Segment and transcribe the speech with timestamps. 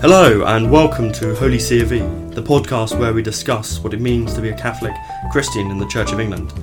[0.00, 1.98] Hello, and welcome to Holy C of E,
[2.34, 4.94] the podcast where we discuss what it means to be a Catholic
[5.30, 6.54] Christian in the Church of England.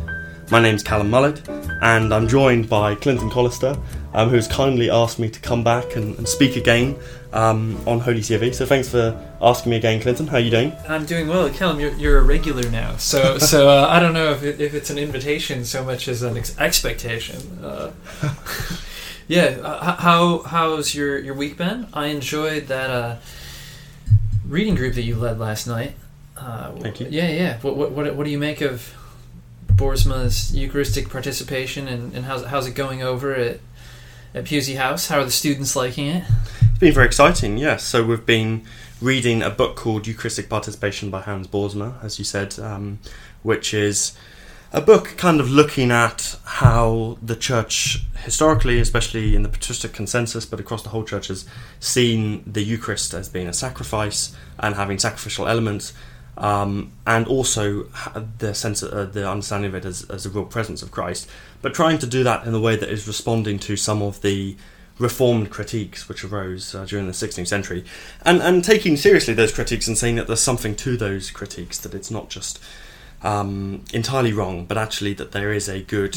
[0.49, 1.47] My name's Calum Mullett,
[1.83, 3.79] and I'm joined by Clinton Collister,
[4.15, 6.97] um, who's kindly asked me to come back and, and speak again
[7.31, 8.51] um, on Holy C of E.
[8.51, 10.25] So thanks for asking me again, Clinton.
[10.25, 10.73] How are you doing?
[10.89, 11.79] I'm doing well, Calum.
[11.79, 14.89] You're, you're a regular now, so so uh, I don't know if, it, if it's
[14.89, 17.63] an invitation so much as an ex- expectation.
[17.63, 17.91] Uh,
[19.27, 21.87] yeah, uh, how how's your your week been?
[21.93, 23.15] I enjoyed that uh,
[24.47, 25.93] reading group that you led last night.
[26.37, 27.07] Uh, Thank you.
[27.09, 27.59] Yeah, yeah.
[27.59, 28.93] What what what, what do you make of
[29.67, 33.59] Boersma's Eucharistic participation, and, and how's how's it going over at
[34.33, 35.07] at Pusey House?
[35.07, 36.23] How are the students liking it?
[36.61, 37.83] It's been very exciting, yes.
[37.83, 38.63] So we've been
[39.01, 42.99] reading a book called Eucharistic Participation by Hans Boersma, as you said, um,
[43.43, 44.13] which is
[44.71, 50.45] a book kind of looking at how the church historically, especially in the patristic consensus,
[50.45, 51.45] but across the whole church, has
[51.79, 55.93] seen the Eucharist as being a sacrifice and having sacrificial elements,
[56.37, 57.83] um, and also
[58.39, 61.29] the sense, uh, the understanding of it as, as a real presence of Christ,
[61.61, 64.57] but trying to do that in a way that is responding to some of the
[64.99, 67.85] reformed critiques which arose uh, during the 16th century,
[68.23, 71.93] and and taking seriously those critiques and saying that there's something to those critiques, that
[71.93, 72.59] it's not just
[73.23, 76.15] um, entirely wrong, but actually that there is a good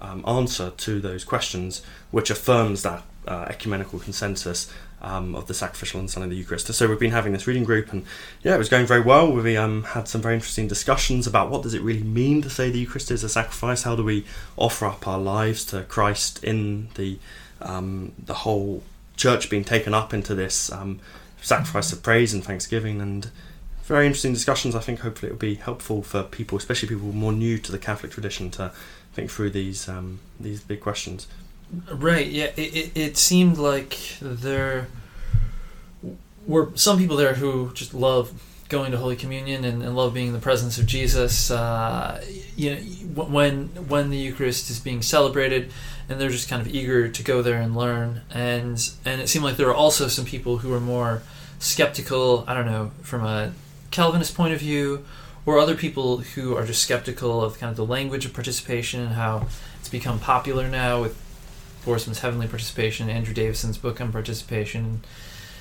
[0.00, 5.98] um, answer to those questions, which affirms that uh, ecumenical consensus um, of the sacrificial
[5.98, 6.72] understanding of the Eucharist.
[6.72, 8.04] So we've been having this reading group, and
[8.42, 9.32] yeah, it was going very well.
[9.32, 12.70] We um, had some very interesting discussions about what does it really mean to say
[12.70, 13.82] the Eucharist is a sacrifice.
[13.82, 14.24] How do we
[14.56, 17.18] offer up our lives to Christ in the
[17.60, 18.82] um, the whole
[19.16, 21.00] church being taken up into this um,
[21.40, 23.30] sacrifice of praise and thanksgiving and
[23.84, 24.74] very interesting discussions.
[24.74, 27.78] I think hopefully it will be helpful for people, especially people more new to the
[27.78, 28.72] Catholic tradition, to
[29.12, 31.26] think through these um, these big questions.
[31.90, 32.26] Right.
[32.26, 32.50] Yeah.
[32.56, 34.88] It, it, it seemed like there
[36.46, 38.32] were some people there who just love
[38.68, 41.50] going to Holy Communion and, and love being in the presence of Jesus.
[41.50, 42.24] Uh,
[42.56, 42.80] you know,
[43.24, 45.70] when when the Eucharist is being celebrated,
[46.08, 48.22] and they're just kind of eager to go there and learn.
[48.30, 51.22] And and it seemed like there were also some people who were more
[51.58, 52.44] skeptical.
[52.48, 53.52] I don't know from a
[53.92, 55.04] Calvinist point of view,
[55.46, 59.14] or other people who are just skeptical of kind of the language of participation and
[59.14, 59.46] how
[59.80, 61.16] it's become popular now with
[61.84, 65.02] Boersma's Heavenly Participation, Andrew Davison's book on participation,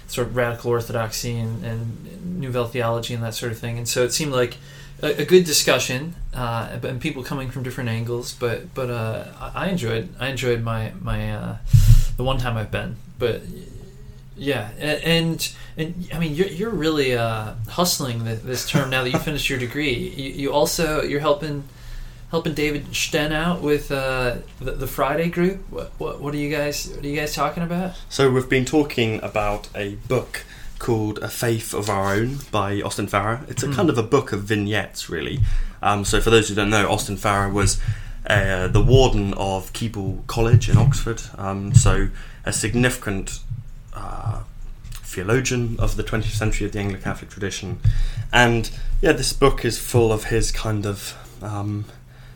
[0.07, 3.77] sort of radical orthodoxy and, and Nouvelle theology and that sort of thing.
[3.77, 4.57] And so it seemed like
[5.01, 8.33] a, a good discussion, uh, and people coming from different angles.
[8.33, 9.25] But but uh,
[9.55, 11.57] I enjoyed I enjoyed my my uh,
[12.17, 12.97] the one time I've been.
[13.17, 13.41] But
[14.37, 19.09] yeah, and and I mean you're you're really uh, hustling th- this term now that
[19.11, 19.93] you finished your degree.
[19.93, 21.63] You, you also you're helping
[22.29, 25.59] helping David Sten out with uh, the, the Friday group.
[25.69, 27.95] What, what what are you guys what are you guys talking about?
[28.09, 30.43] So we've been talking about a book
[30.79, 33.41] called A Faith of Our Own by Austin Farrer.
[33.47, 33.73] It's a Hmm.
[33.73, 35.39] kind of a book of vignettes, really.
[35.83, 37.79] Um, so for those who don't know, Austin Farrer was
[38.27, 41.21] uh, the warden of Keble College in Oxford.
[41.37, 42.09] Um, so
[42.45, 43.39] a significant
[43.93, 44.43] uh,
[45.11, 47.79] theologian of the 20th century of the Anglo Catholic tradition.
[48.31, 48.69] And
[49.01, 51.85] yeah, this book is full of his kind of um,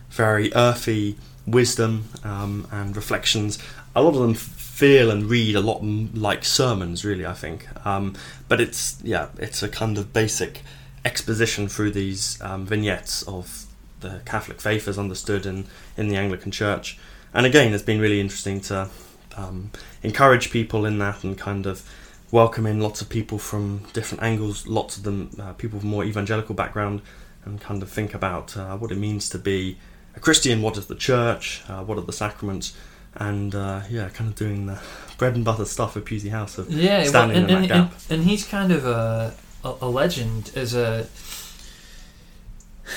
[0.10, 1.18] very earthy
[1.48, 3.60] wisdom um, and reflections.
[3.96, 7.26] A lot of them feel and read a lot like sermons, really.
[7.26, 8.14] I think, um,
[8.50, 10.62] but it's yeah, it's a kind of basic
[11.06, 13.66] exposition through these um, vignettes of
[14.02, 16.98] the Catholic faith as understood in in the Anglican Church.
[17.34, 18.90] And again, it's been really interesting to
[19.38, 19.72] um,
[20.04, 21.88] encourage people in that and kind of
[22.32, 26.04] welcome in lots of people from different angles, lots of them uh, people from more
[26.04, 27.02] evangelical background,
[27.46, 29.78] and kind of think about uh, what it means to be
[30.16, 32.76] a Christian, what is the church, uh, what are the sacraments,
[33.16, 34.80] and uh, yeah, kind of doing the
[35.18, 37.90] bread and butter stuff of Pusey House of Yeah, well, standing and, in that and,
[37.90, 38.00] gap.
[38.10, 39.34] and, and he's kind of a,
[39.64, 41.08] a, legend as a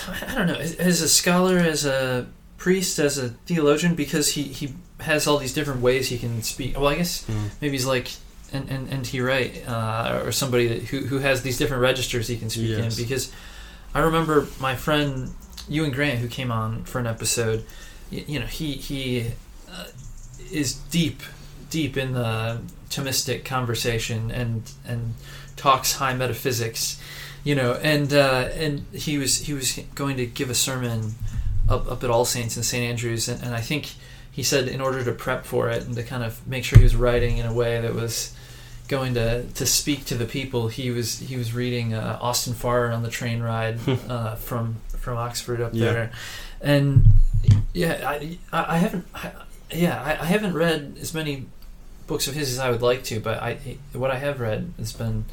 [0.08, 2.26] I don't know as a scholar, as a
[2.58, 6.76] priest, as a theologian, because he, he has all these different ways he can speak.
[6.76, 7.50] Well, I guess Mm.
[7.60, 8.08] maybe he's like
[8.52, 12.28] and and and he right uh, or somebody that, who who has these different registers
[12.28, 12.98] he can speak Yes.
[12.98, 13.30] in because
[13.94, 15.30] I remember my friend
[15.68, 17.64] Ewan Grant who came on for an episode.
[18.10, 19.32] You, you know he he
[19.70, 19.84] uh,
[20.50, 21.22] is deep
[21.70, 25.14] deep in the Thomistic conversation and and
[25.56, 26.98] talks high metaphysics,
[27.44, 31.14] you know, and uh, and he was he was going to give a sermon
[31.68, 33.92] up, up at All Saints in St Andrews, and, and I think
[34.30, 36.84] he said in order to prep for it and to kind of make sure he
[36.84, 38.34] was writing in a way that was
[38.88, 42.90] going to, to speak to the people, he was he was reading uh, Austin Farrer
[42.92, 43.78] on the train ride
[44.08, 45.92] uh, from from Oxford up Yeah.
[45.92, 46.12] there,
[46.60, 47.06] and
[47.74, 49.32] yeah, I I I haven't I,
[49.72, 51.46] yeah I, I haven't read as many
[52.06, 54.92] books of his as I would like to, but I what I have read has
[54.92, 55.26] been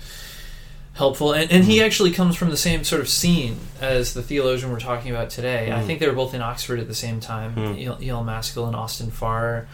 [0.96, 1.32] helpful.
[1.34, 1.86] And, and he Mm.
[1.86, 5.72] actually comes from the same sort of scene as the theologian we're talking about today.
[5.72, 5.86] I Mm.
[5.86, 7.54] think they were both in Oxford at the same time.
[7.56, 7.78] Mm.
[8.02, 8.08] E.
[8.08, 8.24] E.L.
[8.24, 9.68] Mascall and Austin Farrer,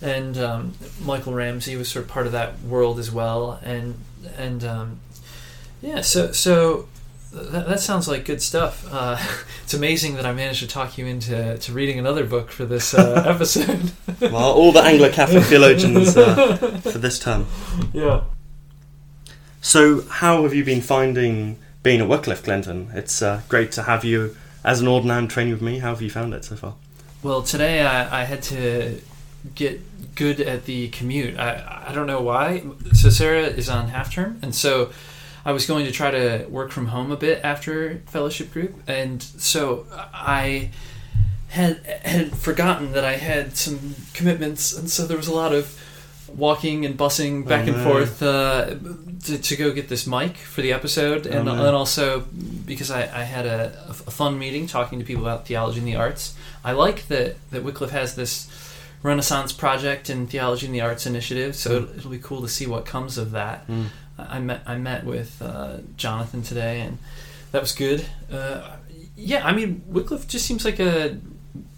[0.00, 0.72] and um,
[1.04, 3.58] Michael Ramsey was sort of part of that world as well.
[3.62, 3.94] And
[4.38, 5.00] and um,
[5.82, 6.86] yeah, so so.
[7.32, 8.84] That, that sounds like good stuff.
[8.90, 9.16] Uh,
[9.62, 12.92] it's amazing that I managed to talk you into to reading another book for this
[12.92, 13.92] uh, episode.
[14.20, 17.46] well, all the Anglo-Catholic theologians uh, for this term.
[17.92, 18.22] yeah.
[19.60, 22.90] So, how have you been finding being at Wycliffe, Clinton?
[22.94, 25.78] It's uh, great to have you as an ordinand training with me.
[25.78, 26.74] How have you found it so far?
[27.22, 29.00] Well, today I, I had to
[29.54, 31.38] get good at the commute.
[31.38, 32.62] I, I don't know why.
[32.94, 34.92] So Sarah is on half term, and so
[35.44, 39.22] I was going to try to work from home a bit after fellowship group, and
[39.22, 40.70] so I
[41.48, 45.78] had had forgotten that I had some commitments, and so there was a lot of
[46.36, 47.84] walking and busing back Oh, and no.
[47.84, 48.74] forth uh,
[49.24, 51.66] to, to go get this mic for the episode, and, Oh, no.
[51.66, 52.20] and also
[52.66, 55.96] because I, I had a, a fun meeting talking to people about theology and the
[55.96, 56.34] arts.
[56.64, 58.48] I like that that Wycliffe has this
[59.02, 62.66] Renaissance project in theology and the arts initiative, so it'll, it'll be cool to see
[62.66, 63.66] what comes of that.
[63.66, 63.86] Mm.
[64.18, 66.98] I met I met with uh, Jonathan today, and
[67.52, 68.04] that was good.
[68.30, 68.76] Uh,
[69.16, 71.16] yeah, I mean Wycliffe just seems like a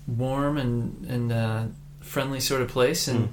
[0.09, 1.63] warm and and uh,
[2.01, 3.33] friendly sort of place, and Mm.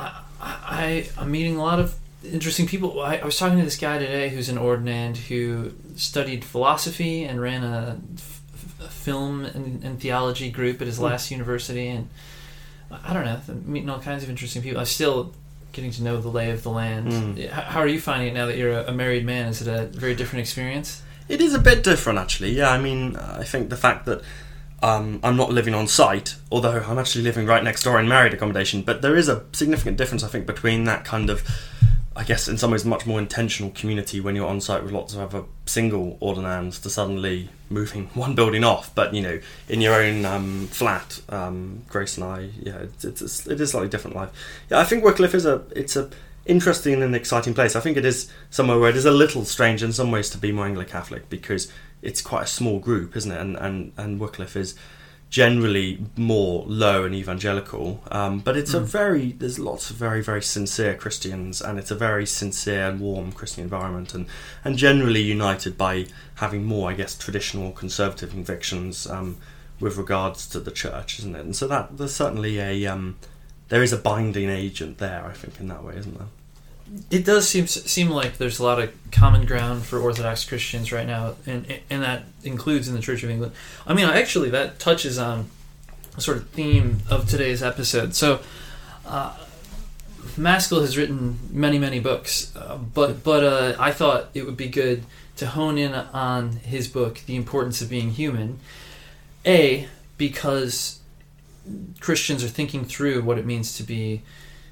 [0.00, 1.94] I, I I'm meeting a lot of
[2.24, 3.00] interesting people.
[3.02, 7.40] I, I was talking to this guy today who's an ordinand who studied philosophy and
[7.40, 8.40] ran a, f-
[8.90, 11.04] film and, and theology group at his Hmm.
[11.04, 12.08] last university, and
[12.90, 14.80] I don't know, meeting all kinds of interesting people.
[14.80, 15.32] I'm still
[15.72, 17.06] getting to know the lay of the land.
[17.12, 17.48] Mm.
[17.50, 19.46] How are you finding it now that you're a, a married man?
[19.46, 21.00] Is it a very different experience?
[21.28, 22.50] It is a bit different, actually.
[22.50, 24.20] Yeah, I mean, I think the fact that
[24.82, 28.32] um, I'm not living on site, although I'm actually living right next door in married
[28.32, 31.46] accommodation, but there is a significant difference, I think, between that kind of,
[32.16, 35.12] I guess, in some ways, much more intentional community when you're on site with lots
[35.12, 39.38] of other single ordinands to suddenly moving one building off, but you know,
[39.68, 41.20] in your own um, flat.
[41.28, 44.30] Um, Grace and I, yeah, it's, it's it is slightly different life.
[44.70, 46.10] Yeah, I think Wycliffe is a it's a
[46.46, 47.76] interesting and exciting place.
[47.76, 50.38] I think it is somewhere where it is a little strange in some ways to
[50.38, 51.70] be more Anglo-Catholic because
[52.02, 53.40] it's quite a small group, isn't it?
[53.40, 54.74] And and and Wycliffe is
[55.28, 58.84] generally more low and evangelical, um, but it's a Mm.
[58.84, 63.30] very there's lots of very very sincere Christians, and it's a very sincere and warm
[63.32, 64.26] Christian environment, and
[64.64, 66.06] and generally united by
[66.36, 69.36] having more, I guess, traditional conservative convictions um,
[69.78, 71.44] with regards to the church, isn't it?
[71.44, 73.16] And so that there's certainly a um,
[73.68, 76.26] there is a binding agent there, I think, in that way, isn't there?
[77.10, 81.06] It does seem seem like there's a lot of common ground for Orthodox Christians right
[81.06, 83.52] now, and and that includes in the Church of England.
[83.86, 85.50] I mean, actually, that touches on
[86.16, 88.14] a sort of theme of today's episode.
[88.14, 88.40] So,
[89.06, 89.36] uh,
[90.36, 94.68] Mascall has written many many books, uh, but but uh, I thought it would be
[94.68, 95.04] good
[95.36, 98.58] to hone in on his book, The Importance of Being Human.
[99.46, 99.88] A
[100.18, 101.00] because
[102.00, 104.22] Christians are thinking through what it means to be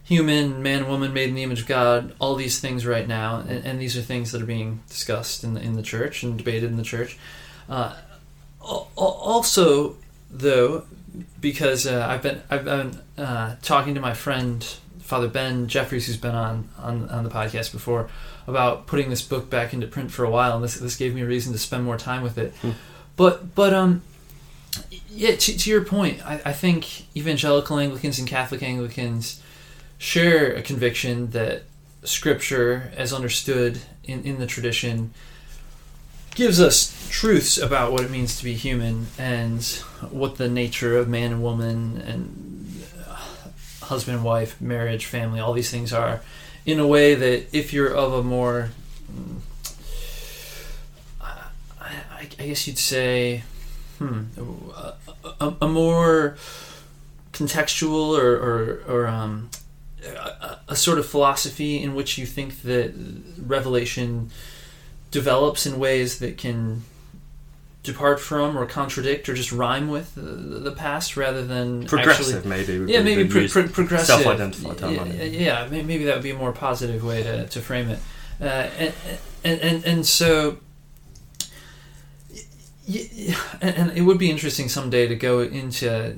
[0.09, 3.65] human, man, woman, made in the image of God, all these things right now, and,
[3.67, 6.71] and these are things that are being discussed in the, in the church and debated
[6.71, 7.19] in the church.
[7.69, 7.95] Uh,
[8.63, 9.97] al- al- also,
[10.31, 10.85] though,
[11.41, 14.65] because uh, I've been I've been uh, talking to my friend
[15.01, 18.09] Father Ben Jeffries, who's been on, on on the podcast before,
[18.47, 21.21] about putting this book back into print for a while, and this this gave me
[21.21, 22.55] a reason to spend more time with it.
[22.63, 22.71] Hmm.
[23.17, 24.03] But but um.
[25.11, 29.43] Yeah, to, to your point, I, I think evangelical Anglicans and Catholic Anglicans
[29.99, 31.63] share a conviction that
[32.05, 35.13] Scripture, as understood in, in the tradition,
[36.35, 39.65] gives us truths about what it means to be human and
[40.11, 45.53] what the nature of man and woman and uh, husband and wife, marriage, family, all
[45.53, 46.21] these things are,
[46.65, 48.71] in a way that if you're of a more,
[49.13, 49.41] mm,
[51.21, 53.43] I, I, guess you'd say,
[53.99, 54.25] hmm,
[54.77, 54.95] a,
[55.41, 56.37] a, a more
[57.33, 59.51] contextual or, or, or um,
[60.17, 62.93] a, a sort of philosophy in which you think that
[63.45, 64.31] revelation
[65.11, 66.83] develops in ways that can
[67.83, 72.51] depart from or contradict or just rhyme with the, the past rather than Progressive, actually,
[72.51, 72.93] maybe.
[72.93, 74.07] yeah be maybe pro- pro- progressive.
[74.23, 77.89] Self-identified term, yeah, yeah maybe that would be a more positive way to, to frame
[77.89, 77.99] it.
[78.41, 78.95] Uh, and,
[79.45, 80.59] and, and, and so
[82.87, 86.17] y- y- and, and it would be interesting someday to go into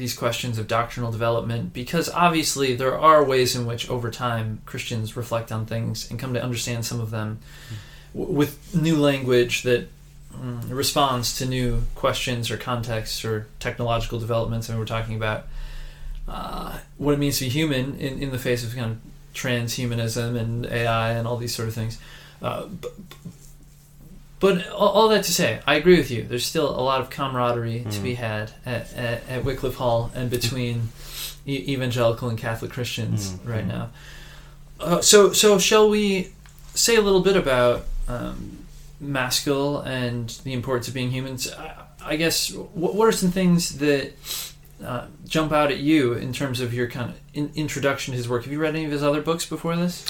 [0.00, 5.16] these questions of doctrinal development because obviously there are ways in which over time Christians
[5.16, 7.38] reflect on things and come to understand some of them
[8.14, 9.88] w- with new language that
[10.34, 15.46] mm, responds to new questions or contexts or technological developments and we're talking about.
[16.26, 18.98] Uh, what it means to be human in, in the face of kind of
[19.34, 21.98] transhumanism and AI and all these sort of things.
[22.40, 22.92] Uh, but,
[24.40, 26.22] but all, that to say, I agree with you.
[26.24, 28.02] There's still a lot of camaraderie to Mm.
[28.02, 30.88] be had at, at, at Wycliffe Hall and between
[31.46, 33.68] e- evangelical and Catholic Christians Mm, right mm.
[33.68, 33.90] now.
[34.80, 36.32] Uh, so, so shall we
[36.74, 38.58] say a little bit about um,
[39.02, 41.52] Mascall and the importance of being humans?
[41.52, 44.12] I, I guess what, what are some things that
[44.82, 48.26] uh, jump out at you in terms of your kind of in, introduction to his
[48.28, 48.44] work?
[48.44, 50.06] Have you read any of his other books before this?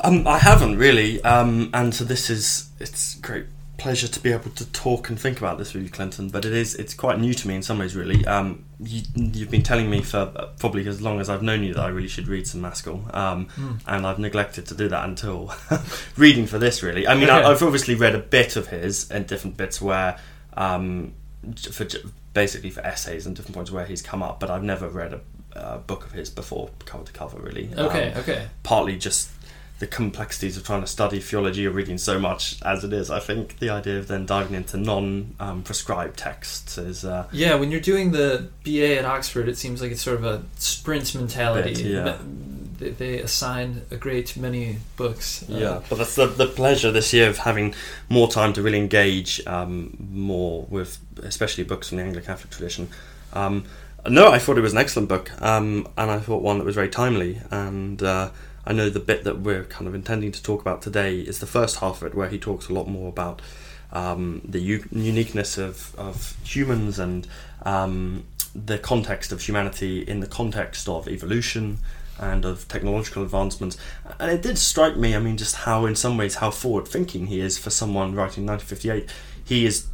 [0.00, 4.50] Um, I haven't really, um, and so this is it's great pleasure to be able
[4.52, 6.28] to talk and think about this with you, Clinton.
[6.28, 8.24] But it is it's quite new to me in some ways, really.
[8.26, 10.26] Um, you, you've been telling me for
[10.58, 13.46] probably as long as I've known you that I really should read some Mascall, um,
[13.58, 13.80] Mm.
[13.86, 15.52] and I've neglected to do that until
[16.16, 16.82] reading for this.
[16.82, 17.32] Really, I mean, Okay.
[17.32, 20.18] I, I've obviously read a bit of his and different bits where,
[20.56, 21.12] um,
[21.70, 21.86] for
[22.32, 25.20] basically for essays and different points where he's come up, but I've never read a,
[25.58, 27.38] uh book of his before cover to cover.
[27.38, 28.46] Really, Okay, Um, okay.
[28.64, 29.30] partly just
[29.80, 33.10] the complexities of trying to study theology or reading so much as it is.
[33.10, 37.56] I think the idea of then diving into non um, prescribed texts is uh, Yeah,
[37.56, 41.14] when you're doing the BA at Oxford, it seems like it's sort of a sprint
[41.14, 41.82] mentality.
[41.82, 42.18] Bit, yeah.
[42.78, 45.42] They, they assign a great many books.
[45.50, 45.80] Uh, yeah.
[45.88, 47.74] But that's the, the pleasure this year of having
[48.08, 52.88] more time to really engage um, more with, especially books from the Anglo Catholic tradition.
[53.32, 53.64] Um,
[54.06, 56.74] no, I thought it was an excellent book, um, and I thought one that was
[56.74, 57.40] very timely.
[57.50, 58.30] And uh,
[58.66, 61.46] I know the bit that we're kind of intending to talk about today is the
[61.46, 63.42] first half of it, where he talks a lot more about
[63.92, 67.26] um, the u- uniqueness of, of humans and
[67.62, 71.78] um, the context of humanity in the context of evolution
[72.18, 73.76] and of technological advancements.
[74.18, 77.26] And it did strike me, I mean, just how, in some ways, how forward thinking
[77.26, 79.10] he is for someone writing in 1958.
[79.44, 79.86] He is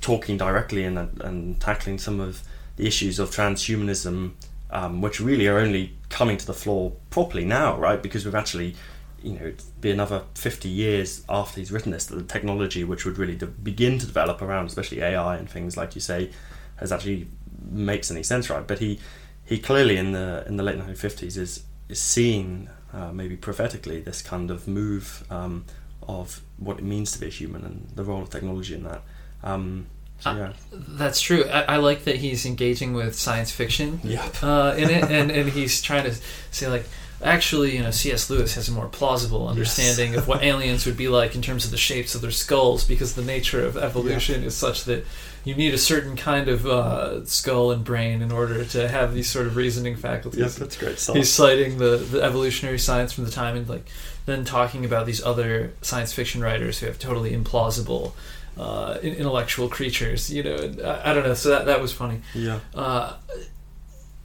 [0.00, 2.42] talking directly and, and tackling some of
[2.76, 4.32] the issues of transhumanism,
[4.70, 8.02] um, which really are only coming to the floor properly now, right?
[8.02, 8.76] Because we've actually,
[9.22, 13.04] you know, it'd be another 50 years after he's written this that the technology which
[13.04, 16.30] would really de- begin to develop around, especially AI and things like you say,
[16.76, 17.28] has actually
[17.70, 18.66] makes any sense, right?
[18.66, 19.00] But he
[19.44, 24.22] he clearly in the in the late 1950s is is seeing uh, maybe prophetically this
[24.22, 25.64] kind of move um,
[26.06, 29.02] of what it means to be a human and the role of technology in that.
[29.42, 29.86] Um,
[30.20, 31.44] so Uh, yeah, That's true.
[31.44, 34.42] I, I like that he's engaging with science fiction Yep.
[34.42, 36.14] uh, in it, and, and he's trying to
[36.50, 36.86] say like,
[37.22, 38.30] actually, you know, C.S.
[38.30, 41.70] Lewis has a more plausible understanding of what aliens would be like in terms of
[41.70, 45.04] the shapes of their skulls, because the nature of evolution is such that
[45.44, 49.28] you need a certain kind of uh, skull and brain in order to have these
[49.30, 50.40] sort of reasoning faculties.
[50.40, 50.98] Yep, that's great.
[51.16, 53.86] He's citing the, the evolutionary science from the time and like
[54.28, 58.12] then talking about these other science fiction writers who have totally implausible
[58.58, 60.30] uh, intellectual creatures.
[60.30, 61.34] You know, I, I don't know.
[61.34, 62.20] So that that was funny.
[62.34, 63.14] yeah, Uh,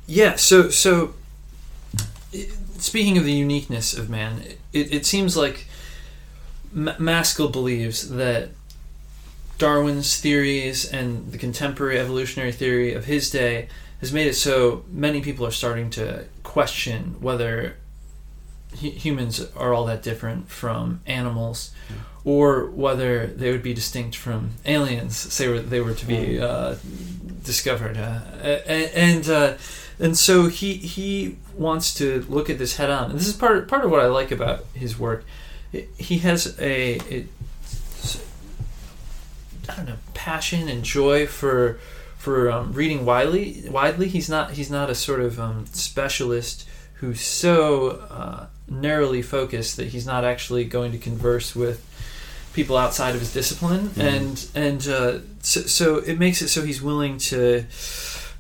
[0.08, 0.36] yeah.
[0.36, 1.14] So so
[2.78, 4.42] speaking of the uniqueness of man,
[4.72, 5.68] it, it seems like
[6.76, 8.50] M- Mascall believes that
[9.58, 13.70] Darwin's theories and the contemporary evolutionary theory of his day
[14.00, 17.76] has made it so many people are starting to question whether
[18.75, 21.96] humans are all that different from animals Yeah.
[22.25, 26.75] or whether they would be distinct from aliens say were- they were to be uh,
[27.44, 29.53] discovered uh, and uh,
[30.00, 33.68] and so he he wants to look at this head on and this is part
[33.68, 35.24] part of what I like about his work
[35.98, 37.27] he has a, a
[39.70, 41.80] I don't know passion and joy for
[42.18, 43.63] for um, reading widely.
[43.70, 48.46] Widely, he's not he's not a sort of um, specialist who's so uh,
[48.82, 51.86] narrowly focused that he's not actually going to converse with
[52.53, 54.03] people outside of his discipline, Mhm.
[54.03, 57.63] and and uh, so, so it makes it so he's willing to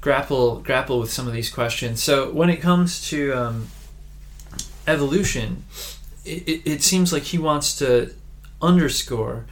[0.01, 2.03] grapple grapple with some of these questions.
[2.03, 3.67] So when it comes to um,
[4.87, 5.63] evolution,
[6.25, 8.11] it, it, it seems like he wants to
[8.61, 9.45] underscore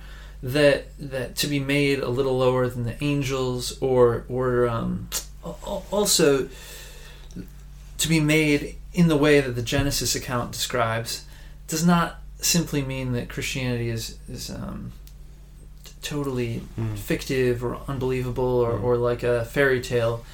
[0.44, 5.08] that that to be made a little lower than the angels or or um,
[5.46, 6.50] al- al- also
[7.98, 11.26] to be made in the way that the Genesis account describes
[11.68, 14.92] does not simply mean that Christianity is is um,
[15.86, 16.98] t- totally Mm.
[16.98, 18.84] fictive or unbelievable or, Mm.
[18.84, 20.26] or like a fairy tale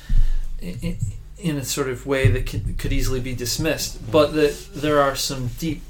[0.61, 0.97] in,
[1.37, 4.11] in a sort of way that could, could easily be dismissed, Mm.
[4.11, 5.81] but that there are some deep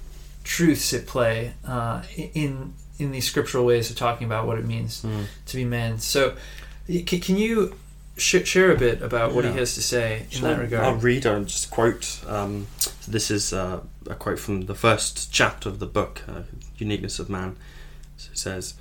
[0.44, 2.02] truths at play uh,
[2.34, 5.26] in in these scriptural ways of talking about what it means Mm.
[5.46, 6.00] to be man.
[6.00, 6.36] So,
[7.06, 7.76] can you
[8.18, 10.50] sh- share a bit about what he has to say in Sure.
[10.50, 10.84] that regard?
[10.86, 12.20] I'll read and just quote.
[12.28, 16.42] Um, so this is uh, a quote from the first chapter of the book, uh,
[16.78, 17.56] Uniqueness of Man.
[18.18, 18.74] So it says,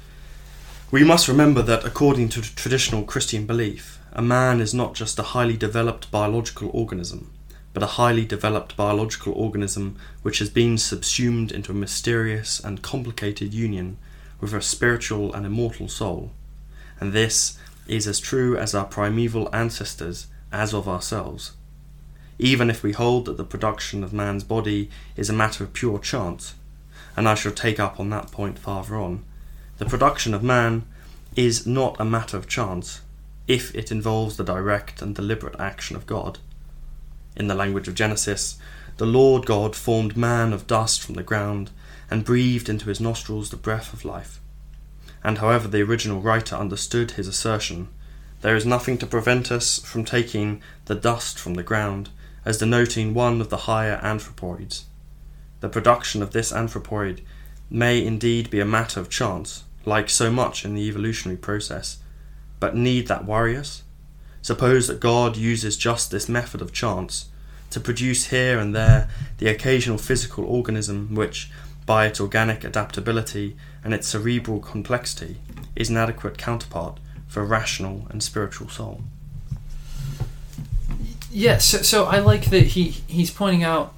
[0.91, 5.23] We must remember that according to traditional Christian belief, a man is not just a
[5.35, 7.31] highly developed biological organism,
[7.75, 13.53] but a highly developed biological organism which has been subsumed into a mysterious and complicated
[13.53, 13.99] union
[14.41, 16.33] with a spiritual and immortal soul.
[16.99, 21.53] And this is as true as our primeval ancestors as of ourselves.
[22.39, 25.99] Even if we hold that the production of man's body is a matter of pure
[25.99, 26.55] chance,
[27.17, 29.25] and I shall take up on that point farther on,
[29.79, 30.87] the production of man
[31.35, 33.01] is not a matter of chance
[33.47, 36.39] if it involves the direct and deliberate action of God.
[37.37, 38.59] In the language of Genesis,
[38.97, 41.71] the Lord God formed man of dust from the ground
[42.11, 44.41] and breathed into his nostrils the breath of life.
[45.27, 47.89] And however the original writer understood his assertion,
[48.43, 52.11] there is nothing to prevent us from taking the dust from the ground
[52.45, 54.85] as denoting one of the higher anthropoids.
[55.59, 57.23] The production of this anthropoid
[57.69, 61.99] may indeed be a matter of chance, like so much in the evolutionary process,
[62.61, 63.83] but need that worry us?
[64.43, 67.31] Suppose that God uses just this method of chance
[67.71, 71.51] to produce here and there the occasional physical organism which,
[71.85, 73.57] by its organic adaptability
[73.87, 75.37] and its cerebral complexity,
[75.77, 79.03] is an adequate counterpart for rational and spiritual soul.
[81.31, 83.95] Yes, so, so I like that he he's pointing out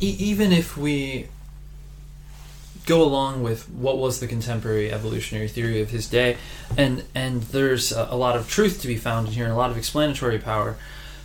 [0.00, 1.28] e- even if we
[2.86, 6.38] go along with what was the contemporary evolutionary theory of his day,
[6.74, 9.56] and and there's a, a lot of truth to be found in here and a
[9.56, 10.76] lot of explanatory power.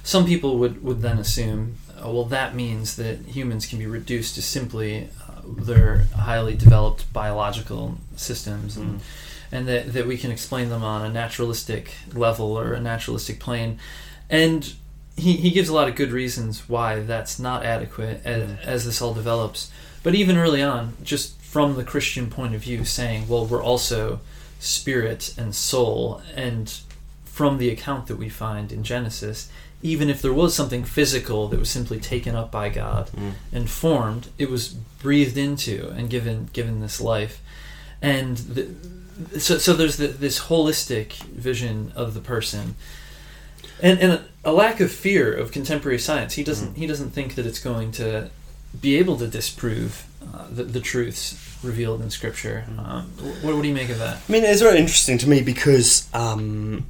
[0.03, 4.35] Some people would would then assume, oh, well, that means that humans can be reduced
[4.35, 5.07] to simply
[5.57, 8.99] their highly developed biological systems and.
[8.99, 9.03] Mm.
[9.51, 13.79] And that, that we can explain them on a naturalistic level or a naturalistic plane.
[14.29, 14.71] And
[15.17, 18.61] he, he gives a lot of good reasons why that's not adequate as, Mm.
[18.63, 19.71] as this all develops.
[20.03, 24.19] But even early on, just from the Christian point of view, saying, well, we're also
[24.59, 26.71] spirit and soul, and
[27.25, 29.49] from the account that we find in Genesis,
[29.81, 33.33] even if there was something physical that was simply taken up by God Mm.
[33.53, 34.69] and formed, it was
[35.01, 37.41] breathed into and given given this life,
[38.01, 42.75] and the, so so there's the, this holistic vision of the person,
[43.81, 46.33] and and a, a lack of fear of contemporary science.
[46.35, 48.29] He doesn't he doesn't think that it's going to
[48.81, 52.65] be able to disprove uh, the, the truths revealed in Scripture.
[52.77, 53.11] Um,
[53.41, 54.17] what, what do you make of that?
[54.27, 56.85] I mean, it's very interesting to me because um,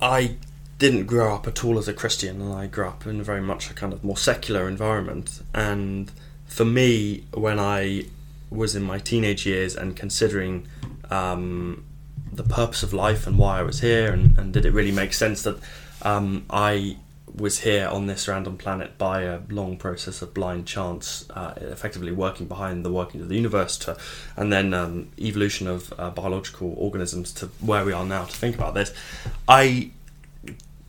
[0.00, 0.36] I
[0.78, 3.70] didn't grow up at all as a Christian, and I grew up in very much
[3.70, 5.42] a kind of more secular environment.
[5.54, 6.10] And
[6.46, 8.06] for me, when I
[8.50, 10.66] was in my teenage years and considering
[11.10, 11.84] um,
[12.32, 15.14] the purpose of life and why I was here, and, and did it really make
[15.14, 15.58] sense that
[16.02, 16.98] um, I
[17.34, 22.12] was here on this random planet by a long process of blind chance, uh, effectively
[22.12, 23.96] working behind the workings of the universe, to,
[24.36, 28.54] and then um, evolution of uh, biological organisms to where we are now to think
[28.54, 28.92] about this.
[29.48, 29.90] I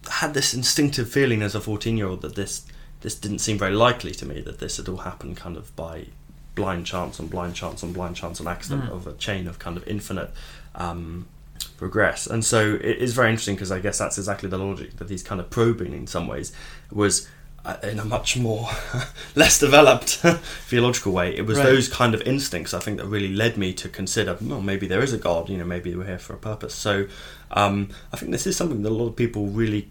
[0.10, 2.66] had this instinctive feeling as a 14 year old that this
[3.02, 6.06] this didn't seem very likely to me that this had all happened kind of by
[6.56, 8.92] blind chance and blind chance and blind chance and accident Mm.
[8.92, 10.32] of a chain of kind of infinite
[10.76, 11.28] um,
[11.78, 12.26] progress.
[12.28, 15.22] And so it is very interesting because I guess that's exactly the logic that he's
[15.24, 16.52] kind of probing in some ways
[16.92, 17.28] was
[17.66, 18.70] uh, in a much more
[19.36, 20.10] less developed
[20.68, 21.36] theological way.
[21.36, 21.66] It was Right.
[21.66, 25.04] those kind of instincts I think that really led me to consider, well, maybe there
[25.04, 25.50] is a God.
[25.50, 26.74] You know, maybe we're here for a purpose.
[26.74, 27.08] So
[27.52, 29.90] um, I think this is something that a lot of people really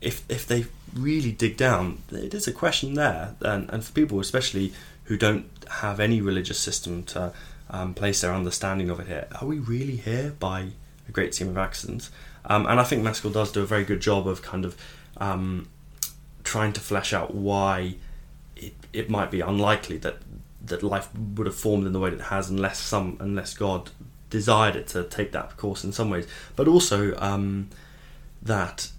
[0.00, 4.20] if if they really dig down, it is a question there, and and for people
[4.20, 4.72] especially
[5.04, 7.32] who don't have any religious system to
[7.70, 10.68] um, place their understanding of it here, are we really here by
[11.08, 12.10] a great team of accidents?
[12.44, 14.76] Um, and I think Mascall does do a very good job of kind of
[15.18, 15.68] um,
[16.44, 17.96] trying to flesh out why
[18.56, 20.16] it it might be unlikely that
[20.64, 23.90] that life would have formed in the way that it has unless some unless God
[24.30, 27.68] desired it to take that course in some ways, but also um,
[28.42, 28.90] that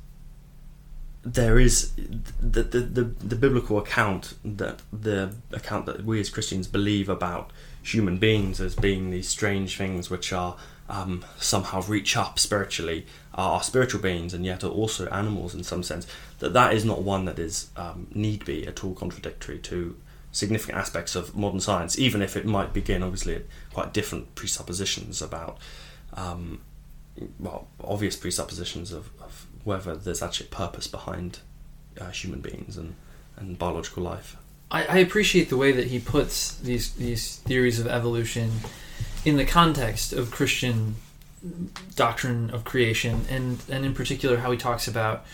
[1.34, 6.68] there is the, the, the, the biblical account that the account that we as Christians
[6.68, 7.52] believe about
[7.84, 10.58] human beings as being these strange things which are
[10.90, 15.84] um, somehow reach up spiritually are spiritual beings and yet are also animals in some
[15.84, 16.08] sense.
[16.40, 19.96] That that is not one that is um, need be at all contradictory to
[20.32, 23.42] significant aspects of modern science even if it might begin obviously at
[23.74, 25.58] quite different presuppositions about
[26.14, 26.62] um,
[27.40, 31.40] well obvious presuppositions of, of whether there's actually purpose behind
[32.00, 32.96] uh, human beings and,
[33.38, 34.38] and biological life.
[34.72, 38.52] I, I appreciate the way that he puts these these theories of evolution
[39.26, 40.96] in the context of Christian
[41.96, 45.26] doctrine of creation, and and in particular how he talks about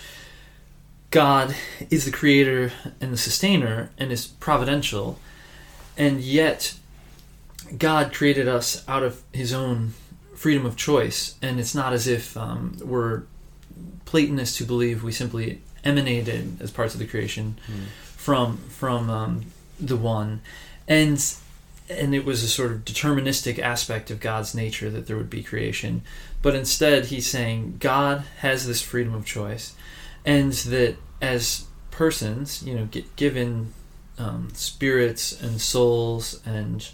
[1.12, 1.56] God
[1.90, 5.20] is the creator and the sustainer and is providential,
[5.98, 6.76] and yet
[7.78, 9.94] God created us out of His own
[10.36, 13.24] freedom of choice, and it's not as if um, we're
[14.06, 17.86] Platonists who believe we simply emanated as parts of the creation Mm.
[18.16, 19.46] from from um,
[19.80, 20.42] the one,
[20.88, 21.24] and
[21.90, 25.44] and it was a sort of deterministic aspect of God's nature that there would be
[25.44, 26.02] creation,
[26.42, 29.76] but instead he's saying God has this freedom of choice,
[30.26, 33.74] and that as persons, you know, gi- given
[34.18, 36.90] um, spirits and souls and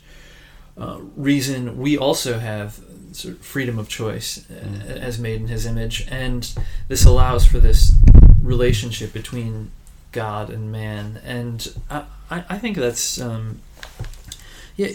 [0.78, 2.80] uh, reason, we also have
[3.12, 4.98] sort of freedom of choice uh, Mm.
[5.02, 6.50] as made in His image, and
[6.88, 7.94] this allows for this
[8.44, 9.72] relationship between
[10.12, 13.60] God and man, and I, I I think that's um,
[14.76, 14.90] yeah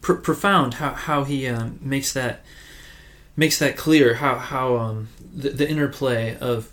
[0.00, 2.44] pr- profound how how he um, makes that
[3.36, 6.70] makes that clear how how um, the, the interplay of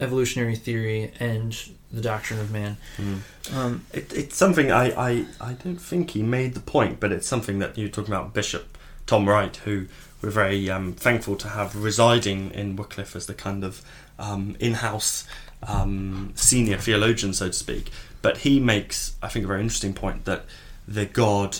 [0.00, 1.56] evolutionary theory and
[1.92, 2.76] the doctrine of man.
[2.96, 3.54] Mm.
[3.54, 7.26] Um, It, it's something I, I, I don't think he made the point, but it's
[7.26, 8.71] something that you're talking about Bishop
[9.06, 9.86] Tom Wright, who
[10.20, 13.82] we're very um, thankful to have residing in Wycliffe as the kind of
[14.18, 15.26] um, in-house
[15.66, 17.90] um, senior theologian, so to speak.
[18.22, 20.44] But he makes, I think, a very interesting point that
[20.86, 21.58] the God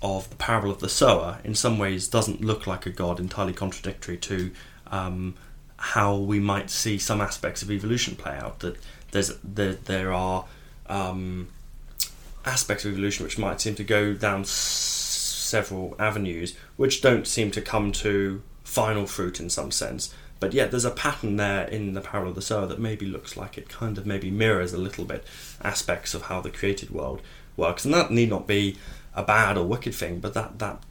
[0.00, 3.52] of the parable of the sower, in some ways, doesn't look like a God entirely
[3.52, 4.52] contradictory to
[4.90, 5.34] um,
[5.76, 8.60] how we might see some aspects of evolution play out.
[8.60, 8.76] That
[9.10, 10.44] there's there, there are
[10.88, 11.48] um,
[12.44, 17.50] aspects of evolution which might seem to go down s- several avenues, which don't seem
[17.52, 20.14] to come to final fruit in some sense.
[20.40, 23.36] But yet, there's a pattern there in the parable of the sower that maybe looks
[23.36, 25.24] like it kind of maybe mirrors a little bit
[25.62, 27.22] aspects of how the created world
[27.56, 28.76] works, and that need not be
[29.14, 30.82] a bad or wicked thing, but that that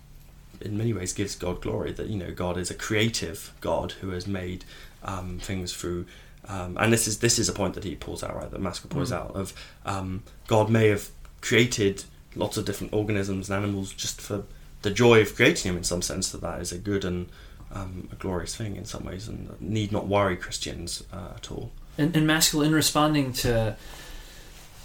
[0.62, 1.92] in many ways gives God glory.
[1.92, 4.64] That you know God is a creative God who has made
[5.04, 6.06] um, things through.
[6.48, 8.90] Um, and this is this is a point that he pulls out right that Mascall
[8.90, 9.16] pulls Mm.
[9.18, 9.54] out of
[9.86, 11.10] um, God may have
[11.42, 14.44] created lots of different organisms and animals just for
[14.84, 17.30] the joy of creating him in some sense that that is a good and
[17.74, 21.72] um, a glorious thing in some ways and need not worry Christians uh, at all.
[21.98, 23.76] and, and Mascall, in responding to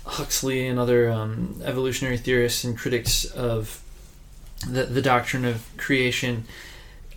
[0.07, 3.83] Huxley and other um, evolutionary theorists and critics of
[4.67, 6.45] the, the doctrine of creation,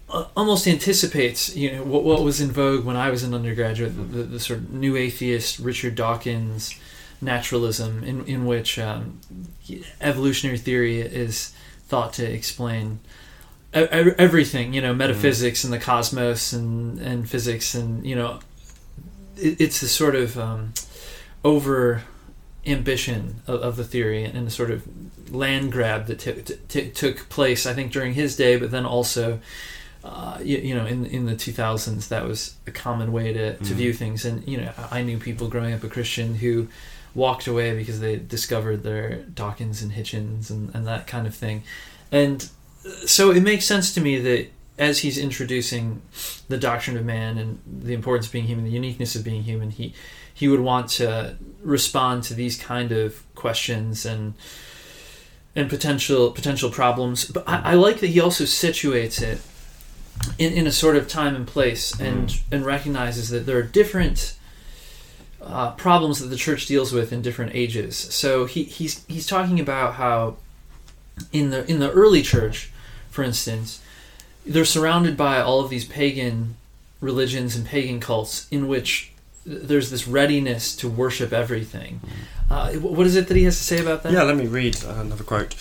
[0.10, 3.96] uh, almost anticipates you know what, what was in vogue when I was an undergraduate,
[3.96, 6.78] the, the, the sort of new atheist Richard Dawkins
[7.22, 9.22] naturalism, in in which um,
[10.02, 11.54] evolutionary theory is
[11.91, 12.99] thought to explain
[13.73, 18.39] everything, you know, metaphysics and the cosmos and and physics and you know
[19.38, 20.73] it, it's the sort of um,
[21.43, 22.04] over
[22.65, 24.84] ambition of, of the theory and the sort of
[25.34, 28.86] land grab that t- t- t- took place, I think, during his day, but then
[28.86, 29.39] also,
[30.04, 33.63] uh, you, you know, in in the 2000s, that was a common way to, to
[33.63, 33.77] Mhm.
[33.82, 34.25] view things.
[34.25, 36.67] And you know, I knew people growing up a Christian who
[37.13, 41.63] walked away because they discovered their Dawkins and Hitchens and, and that kind of thing.
[42.12, 42.50] And
[42.86, 44.47] uh, so it makes sense to me that
[44.78, 46.02] as he's introducing
[46.47, 49.69] the doctrine of man and the importance of being human, the uniqueness of being human,
[49.69, 49.93] he
[50.34, 54.34] he would want to respond to these kind of questions and
[55.56, 57.26] and potential potential problems.
[57.26, 59.41] But I, I like that he also situates it
[60.38, 62.56] in, in a sort of time and place and mm-hmm.
[62.56, 64.36] and recognizes that there are different
[65.43, 67.95] uh, problems that the church deals with in different ages.
[67.95, 70.38] So he, he's he's talking about how
[71.32, 72.71] in the in the early church,
[73.10, 73.82] for instance,
[74.45, 76.56] they're surrounded by all of these pagan
[76.99, 79.12] religions and pagan cults in which
[79.45, 81.99] there's this readiness to worship everything.
[82.49, 84.12] Uh, what is it that he has to say about that?
[84.12, 85.56] Yeah, let me read another quote.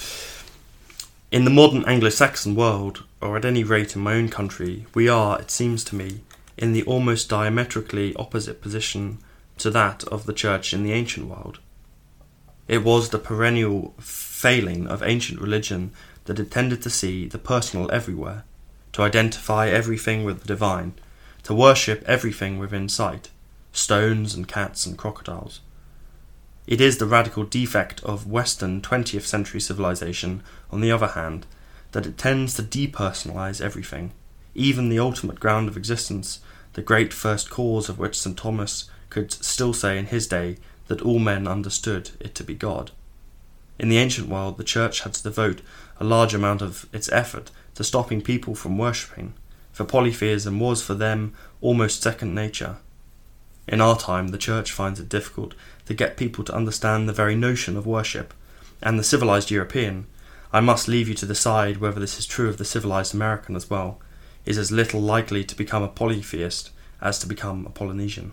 [1.31, 5.09] In the modern Anglo Saxon world, or at any rate in my own country, we
[5.09, 6.21] are, it seems to me,
[6.59, 9.19] in the almost diametrically opposite position
[9.61, 11.61] to that of the church in the ancient world.
[12.69, 15.93] It was the perennial failing of ancient religion
[16.25, 18.45] that it tended to see the personal everywhere,
[18.93, 20.95] to identify everything with the divine,
[21.45, 23.31] to worship everything within sight
[23.73, 25.61] stones and cats and crocodiles.
[26.67, 31.47] It is the radical defect of Western 20th century civilization, on the other hand,
[31.93, 34.13] that it tends to depersonalize everything,
[34.55, 36.41] even the ultimate ground of existence,
[36.75, 38.37] the great first cause of which St.
[38.37, 40.57] Thomas could still say in his day
[40.89, 42.91] that all men understood it to be God.
[43.79, 45.61] In the ancient world, the church had to devote
[45.99, 49.35] a large amount of its effort to stopping people from worshipping,
[49.73, 52.77] for polytheism was for them almost second nature.
[53.67, 55.55] In our time, the church finds it difficult
[55.87, 58.35] to get people to understand the very notion of worship,
[58.83, 60.07] and the civilized European,
[60.53, 63.71] I must leave you to decide whether this is true of the civilized American as
[63.71, 64.01] well,
[64.45, 66.71] is as little likely to become a polytheist
[67.01, 68.33] as to become a Polynesian.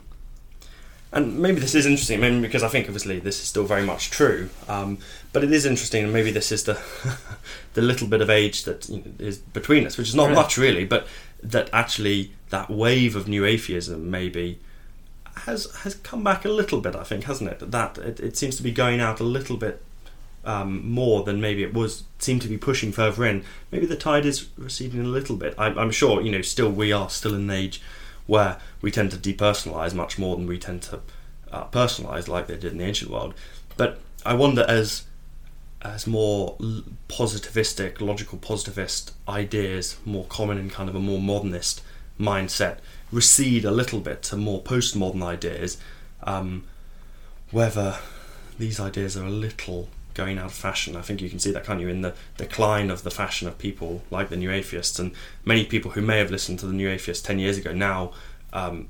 [1.17, 4.11] And maybe this is interesting, maybe because I think obviously this is still very much
[4.11, 4.99] true, um,
[5.33, 6.79] but it is interesting, and maybe this is the
[7.73, 10.35] the little bit of age that you know, is between us, which is not Right.
[10.35, 11.07] much really, but
[11.41, 14.59] that actually that wave of new atheism maybe
[15.47, 16.95] has has come back a little bit.
[16.95, 17.71] I think, hasn't it?
[17.71, 19.81] That it, it seems to be going out a little bit
[20.45, 23.43] um, more than maybe it was seemed to be pushing further in.
[23.71, 25.55] Maybe the tide is receding a little bit.
[25.57, 26.43] I, I'm sure you know.
[26.43, 27.81] Still, we are still in an age
[28.27, 30.99] where we tend to depersonalize much more than we tend to
[31.51, 33.33] uh, personalize, like they did in the ancient world.
[33.75, 35.05] But I wonder as
[35.81, 36.57] as more
[37.07, 41.81] positivistic, logical positivist ideas, more common in kind of a more modernist
[42.19, 42.79] mindset,
[43.11, 45.77] recede a little bit to more postmodern ideas,
[46.23, 46.63] um,
[47.51, 47.97] whether
[48.57, 50.95] these ideas are a little going out of fashion.
[50.95, 53.57] I think you can see that, can't you, in the decline of the fashion of
[53.57, 55.13] people like the New Atheists, and
[55.45, 58.11] many people who may have listened to the New Atheists ten years ago now.
[58.51, 58.89] Um,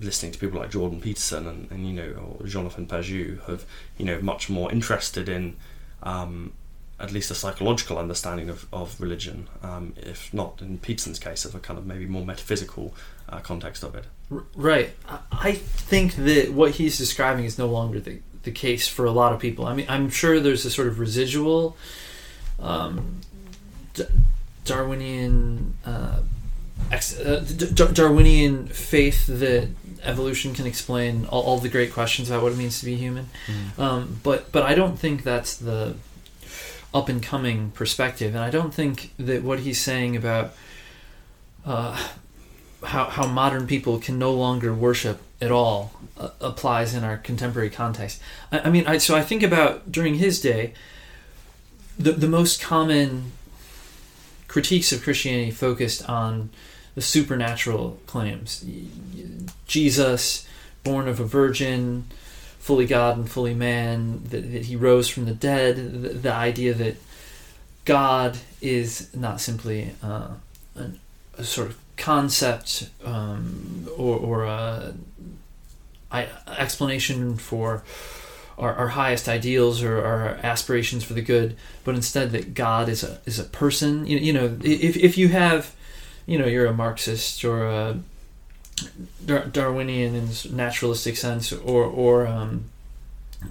[0.00, 3.64] listening to people like Jordan Peterson and, and you know or Jonathan Pageau have
[3.96, 5.56] you know much more interested in
[6.02, 6.52] um,
[7.00, 11.54] at least a psychological understanding of, of religion, um, if not in Peterson's case of
[11.54, 12.94] a kind of maybe more metaphysical
[13.28, 14.04] uh, context of it.
[14.54, 14.90] Right.
[15.30, 19.32] I think that what he's describing is no longer the the case for a lot
[19.32, 19.66] of people.
[19.66, 21.76] I mean, I'm sure there's a sort of residual
[22.58, 23.20] um,
[23.94, 24.04] D-
[24.64, 26.20] Darwinian uh,
[26.90, 29.68] ex- uh, D- Darwinian faith that
[30.02, 33.28] evolution can explain all, all, the great questions about what it means to be human.
[33.46, 33.78] Mm.
[33.78, 35.96] Um, but but I don't think that's the
[36.94, 40.54] up and coming perspective, and I don't think that what he's saying about
[41.66, 42.08] uh,
[42.84, 47.70] how how modern people can no longer worship at all uh, applies in our contemporary
[47.70, 48.20] context.
[48.52, 50.72] I, I mean, I, so I think about during his day,
[51.98, 53.32] the the most common
[54.48, 56.50] critiques of Christianity focused on
[56.94, 58.64] the supernatural claims.
[59.66, 60.48] Jesus,
[60.82, 62.06] born of a virgin,
[62.58, 66.74] fully God and fully man, that, that he rose from the dead, the, the, idea
[66.74, 66.96] that
[67.84, 70.30] God is not simply uh,
[70.74, 70.98] an,
[71.36, 74.94] a sort of concept um, or, or a,
[76.12, 77.82] explanation for
[78.56, 83.04] our, our, highest ideals or our aspirations for the good, but instead that God is
[83.04, 84.06] a is a person.
[84.06, 85.74] You, you know, if if you have,
[86.26, 87.98] you know, you're a Marxist or a
[89.26, 92.64] Darwinian in naturalistic sense, or or um,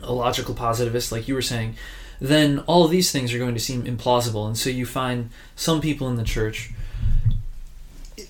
[0.01, 1.75] a logical positivist, like you were saying,
[2.19, 5.79] then all of these things are going to seem implausible, and so you find some
[5.79, 6.71] people in the church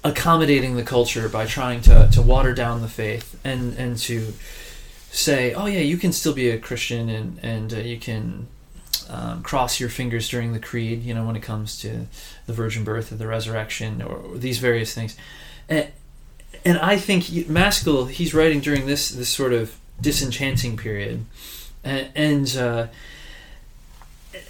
[0.04, 4.34] accommodating the culture by trying to, to water down the faith and, and to
[5.12, 8.48] say, oh yeah, you can still be a Christian and and uh, you can
[9.10, 12.08] um, cross your fingers during the creed, you know, when it comes to
[12.46, 15.16] the virgin birth or the resurrection or, or these various things.
[15.70, 15.88] And,
[16.66, 21.26] and I think Mascall, he's writing during this this sort of disenchanting period,
[21.84, 22.88] and and uh,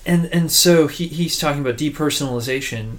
[0.06, 2.98] and, and so he, he's talking about depersonalization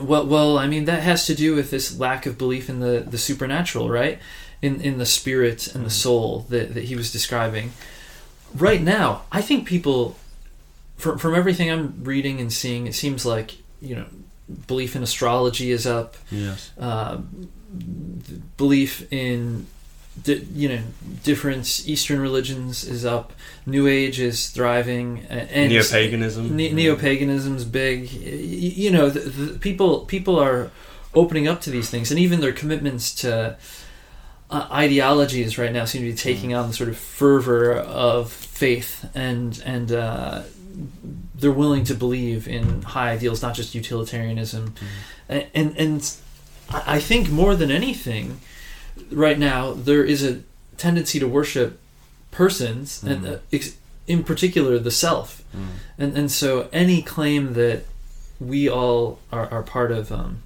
[0.00, 3.04] well, well, I mean that has to do with this lack of belief in the,
[3.06, 4.18] the supernatural, right?
[4.62, 5.92] In in the spirit and the mm.
[5.92, 7.72] soul that, that he was describing.
[8.54, 10.16] Right now, I think people,
[10.96, 14.06] from from everything I'm reading and seeing, it seems like you know,
[14.66, 16.16] belief in astrology is up.
[16.30, 16.70] Yes.
[16.78, 17.18] Uh,
[18.56, 19.66] belief in
[20.22, 20.80] di- you know
[21.22, 23.32] different Eastern religions is up.
[23.66, 26.56] New Age is thriving, and neo paganism.
[26.56, 28.10] Ne- neo paganism's big.
[28.10, 30.70] You know, the, the people people are
[31.14, 33.56] opening up to these things, and even their commitments to
[34.50, 36.60] uh, ideologies right now seem to be taking mm.
[36.60, 40.42] on the sort of fervor of faith, and and uh,
[41.34, 44.86] they're willing to believe in high ideals, not just utilitarianism, mm.
[45.28, 46.16] and, and and
[46.70, 48.40] I think more than anything
[49.10, 50.40] right now there is a
[50.76, 51.80] tendency to worship
[52.30, 53.10] persons mm.
[53.10, 55.66] and uh, ex- in particular the self mm.
[55.98, 57.84] and and so any claim that
[58.40, 60.42] we all are, are part of um,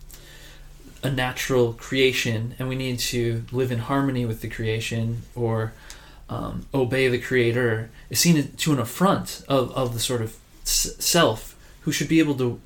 [1.03, 5.73] a natural creation and we need to live in harmony with the creation or
[6.29, 11.57] um, obey the creator is seen to an affront of, of the sort of self
[11.83, 12.61] who should be able to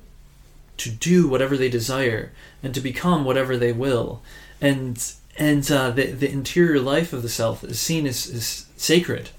[0.75, 4.21] to do whatever they desire and to become whatever they will
[4.59, 9.29] and and uh, the the interior life of the self is seen as, as sacred,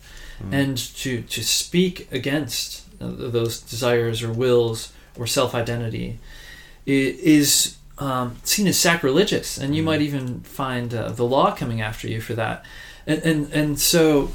[0.43, 0.53] mm.
[0.53, 6.19] and to to speak against uh, those desires or wills or self identity
[6.87, 9.87] is um, seen as sacrilegious, and you mm.
[9.87, 12.65] might even find uh, the law coming after you for that,
[13.07, 14.31] and and and so.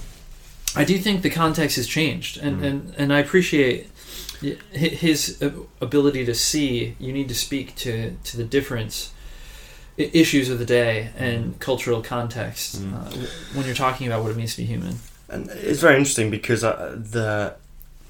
[0.75, 2.63] I do think the context has changed, and, mm.
[2.63, 3.89] and, and I appreciate
[4.71, 5.41] his
[5.81, 6.95] ability to see.
[6.99, 9.11] You need to speak to, to the difference
[9.99, 11.59] issues of the day and mm.
[11.59, 12.93] cultural context mm.
[12.93, 14.95] uh, when you're talking about what it means to be human.
[15.27, 17.55] And it's very interesting because uh, the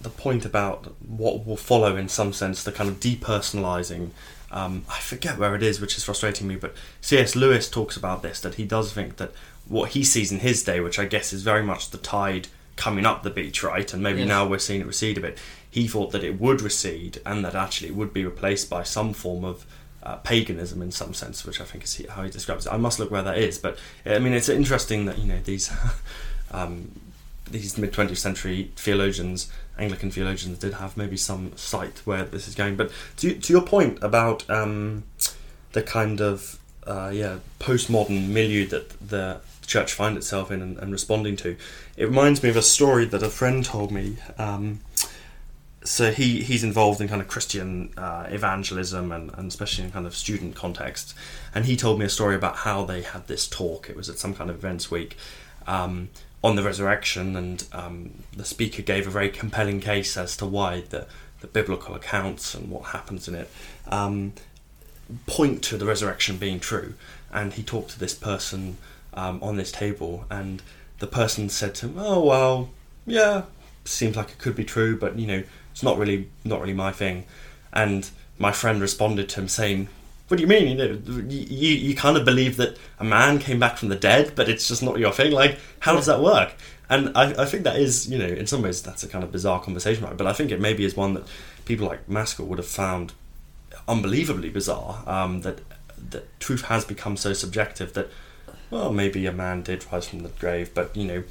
[0.01, 4.11] the point about what will follow, in some sense, the kind of depersonalizing.
[4.51, 6.55] Um, I forget where it is, which is frustrating me.
[6.55, 7.35] But C.S.
[7.35, 9.31] Lewis talks about this that he does think that
[9.67, 13.05] what he sees in his day, which I guess is very much the tide coming
[13.05, 13.93] up the beach, right?
[13.93, 14.27] And maybe Yes.
[14.29, 15.37] now we're seeing it recede a bit.
[15.69, 19.13] He thought that it would recede and that actually it would be replaced by some
[19.13, 19.65] form of
[20.03, 22.73] uh, paganism in some sense, which I think is how he describes it.
[22.73, 25.71] I must look where that is, but I mean, it's interesting that you know these
[26.51, 26.91] um,
[27.49, 32.55] these mid twentieth century theologians, Anglican theologians, did have maybe some sight where this is
[32.55, 32.75] going.
[32.75, 35.03] But to to your point about um,
[35.73, 40.91] the kind of uh, yeah postmodern milieu that the church find itself in and, and
[40.91, 41.55] responding to,
[41.95, 44.17] it reminds me of a story that a friend told me.
[44.37, 44.79] Um,
[45.89, 50.05] so he, he's involved in kind of Christian uh, evangelism and, and especially in kind
[50.05, 51.15] of student context.
[51.55, 53.89] And he told me a story about how they had this talk.
[53.89, 55.17] It was at some kind of events week
[55.65, 56.09] um,
[56.43, 60.81] on the resurrection, and um, the speaker gave a very compelling case as to why
[60.81, 61.07] the,
[61.41, 63.49] the biblical accounts and what happens in it
[63.87, 64.33] um,
[65.25, 66.93] point to the resurrection being true.
[67.33, 68.77] And he talked to this person
[69.15, 70.61] um, on this table, and
[70.99, 72.69] the person said to him, "Oh well,
[73.07, 73.45] yeah,
[73.85, 76.91] seems like it could be true, but you know, it's not really not really my
[76.91, 77.25] thing."
[77.73, 79.87] And my friend responded to him saying,
[80.27, 80.67] "What do you mean?
[80.67, 84.33] You know, you you kind of believe that a man came back from the dead,
[84.35, 85.31] but it's just not your thing.
[85.31, 86.53] Like, how does that work?"
[86.89, 89.31] And I, I think that is, you know, in some ways that's a kind of
[89.31, 90.17] bizarre conversation, right?
[90.17, 91.23] But I think it maybe is one that
[91.65, 93.13] people like Mascall would have found
[93.87, 95.03] unbelievably bizarre.
[95.05, 95.61] Um, that
[96.09, 98.09] that truth has become so subjective that,
[98.71, 101.23] well, maybe a man did rise from the grave, but you know,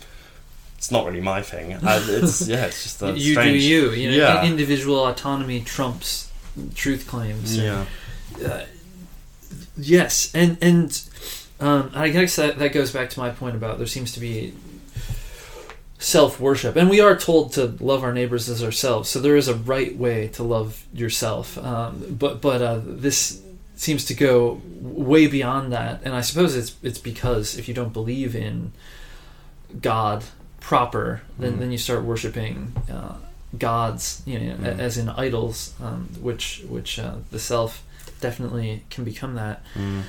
[0.79, 1.75] it's not really my thing.
[1.75, 3.91] Uh, it's yeah, it's just a you strange, do you.
[3.91, 4.45] You know, Yeah.
[4.45, 6.31] individual autonomy trumps
[6.75, 7.57] truth claims.
[7.59, 7.85] Yeah,
[8.45, 8.65] Uh,
[9.77, 11.03] yes, and and
[11.61, 14.55] um, I guess that that goes back to my point about there seems to be
[15.99, 19.09] self worship, and we are told to love our neighbors as ourselves.
[19.09, 23.43] So there is a right way to love yourself, um, but but uh, this
[23.75, 27.93] seems to go way beyond that, and I suppose it's it's because if you don't
[27.93, 28.73] believe in
[29.81, 30.25] God
[30.69, 31.59] proper, then Mm.
[31.61, 32.73] then you start worshiping.
[32.93, 33.15] Uh,
[33.59, 34.79] gods, you know, Mm.
[34.79, 37.83] as in idols, um, which which uh, the self
[38.21, 39.63] definitely can become that.
[39.75, 40.03] Mm.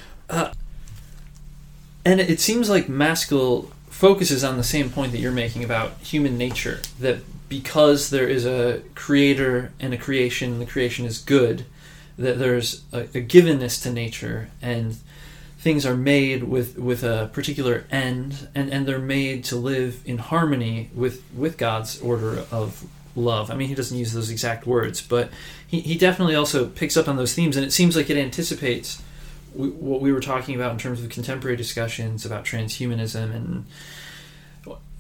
[2.05, 6.37] And it seems like Mascall focuses on the same point that you're making about human
[6.37, 7.17] nature that
[7.49, 11.65] because there is a creator and a creation, the creation is good,
[12.17, 14.97] that there's a, a givenness to nature and
[15.59, 20.17] things are made with, with a particular end and, and they're made to live in
[20.17, 23.51] harmony with, with God's order of love.
[23.51, 25.29] I mean, he doesn't use those exact words, but
[25.67, 29.01] he, he definitely also picks up on those themes and it seems like it anticipates
[29.53, 33.65] we, what we were talking about in terms of contemporary discussions about transhumanism and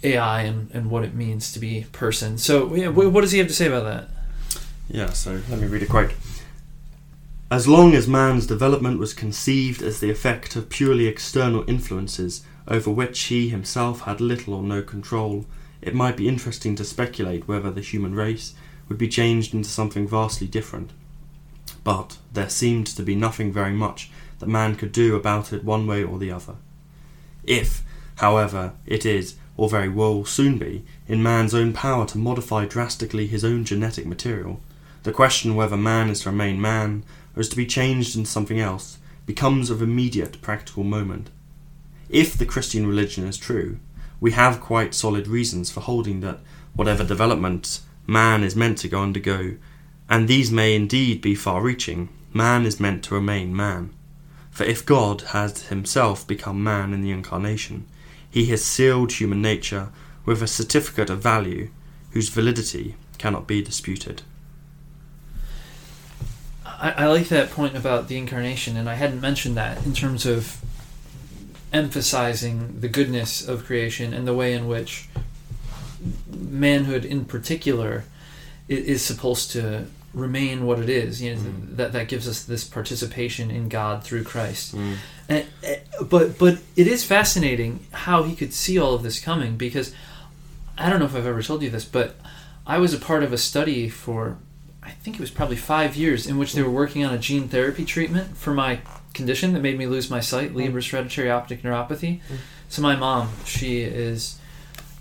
[0.03, 2.37] AI and, and what it means to be person.
[2.37, 4.09] So, yeah, wh- what does he have to say about that?
[4.89, 6.11] Yeah, so let me read a quote.
[7.51, 12.91] As long as man's development was conceived as the effect of purely external influences over
[12.91, 15.47] which he himself had little or no control,
[15.81, 18.53] it might be interesting to speculate whether the human race
[18.87, 20.91] would be changed into something vastly different.
[21.83, 25.87] But there seemed to be nothing very much that man could do about it one
[25.87, 26.55] way or the other.
[27.43, 27.81] If,
[28.17, 33.25] however, it is, or very well soon be, in man's own power to modify drastically
[33.25, 34.61] his own genetic material,
[35.01, 37.03] the question whether man is to remain man
[37.39, 41.29] or is to be changed into something else becomes of immediate practical moment.
[42.09, 43.79] If the Christian religion is true,
[44.19, 46.41] we have quite solid reasons for holding that
[46.73, 49.55] whatever development man is meant to go undergo,
[50.09, 53.93] and these may indeed be far reaching, man is meant to remain man.
[54.51, 57.87] For if God has himself become man in the incarnation,
[58.29, 59.93] he has sealed human nature
[60.25, 61.69] with a certificate of value
[62.11, 64.23] whose validity cannot be disputed.
[66.79, 70.25] I, I like that point about the incarnation, and I hadn't mentioned that in terms
[70.25, 70.57] of
[71.71, 75.07] emphasizing the goodness of creation and the way in which
[76.31, 78.03] manhood, in particular,
[78.67, 81.21] is supposed to remain what it is.
[81.21, 81.75] You know, Mm.
[81.77, 84.73] that that gives us this participation in God through Christ.
[85.27, 89.57] And, uh, but but it is fascinating how he could see all of this coming
[89.57, 89.93] because
[90.77, 92.15] I don't know if I've ever told you this, but
[92.65, 94.37] I was a part of a study for
[95.09, 97.83] think it was probably five years in which they were working on a gene therapy
[97.83, 98.79] treatment for my
[99.15, 102.19] condition that made me lose my sight, Leber's hereditary optic neuropathy.
[102.19, 102.37] Mm.
[102.69, 104.39] So my mom, she is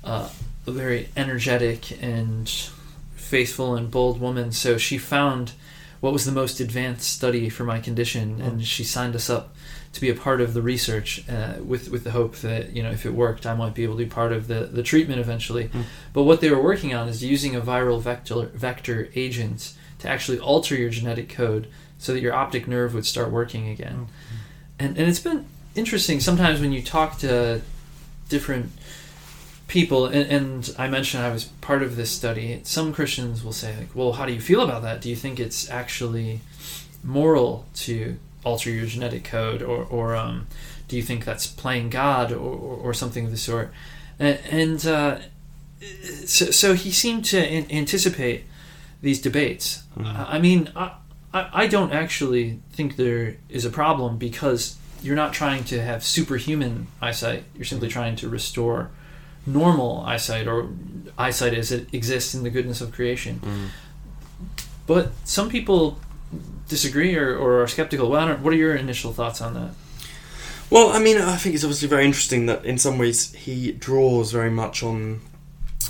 [0.02, 0.30] uh,
[0.66, 2.48] a very energetic and
[3.16, 4.50] faithful and bold woman.
[4.50, 5.52] So she found
[6.00, 9.54] what was the most advanced study for my condition, and she signed us up
[9.92, 12.90] to be a part of the research uh, with with the hope that you know
[12.90, 15.68] if it worked, I might be able to be part of the the treatment eventually.
[15.68, 15.82] Mm.
[16.14, 20.38] But what they were working on is using a viral vector vector agent to actually
[20.38, 21.68] alter your genetic code
[21.98, 24.06] so that your optic nerve would start working again.
[24.78, 27.60] And and it's been interesting sometimes when you talk to
[28.28, 28.72] different
[29.66, 32.60] people, and, and I mentioned I was part of this study.
[32.64, 35.00] Some Christians will say, like, "Well, how do you feel about that?
[35.00, 36.40] Do you think it's actually
[37.04, 40.46] moral to alter your genetic code, or, or um,
[40.88, 43.72] do you think that's playing God, or, or, or something of the sort?"
[44.18, 45.18] And, and uh,
[46.24, 48.44] so, so he seemed to an- anticipate
[49.00, 49.82] these debates.
[49.96, 50.26] Mhm.
[50.28, 50.92] I mean, I,
[51.32, 56.02] I I don't actually think there is a problem because you're not trying to have
[56.04, 57.44] superhuman eyesight.
[57.54, 58.90] You're simply trying to restore
[59.46, 60.68] normal eyesight or
[61.16, 63.40] eyesight as it exists in the goodness of creation.
[63.44, 63.68] Mm.
[64.86, 65.98] But some people
[66.68, 68.10] disagree or, or are skeptical.
[68.10, 69.70] Well, I don't, what are your initial thoughts on that?
[70.70, 74.32] Well, I mean, I think it's obviously very interesting that in some ways he draws
[74.32, 75.20] very much on,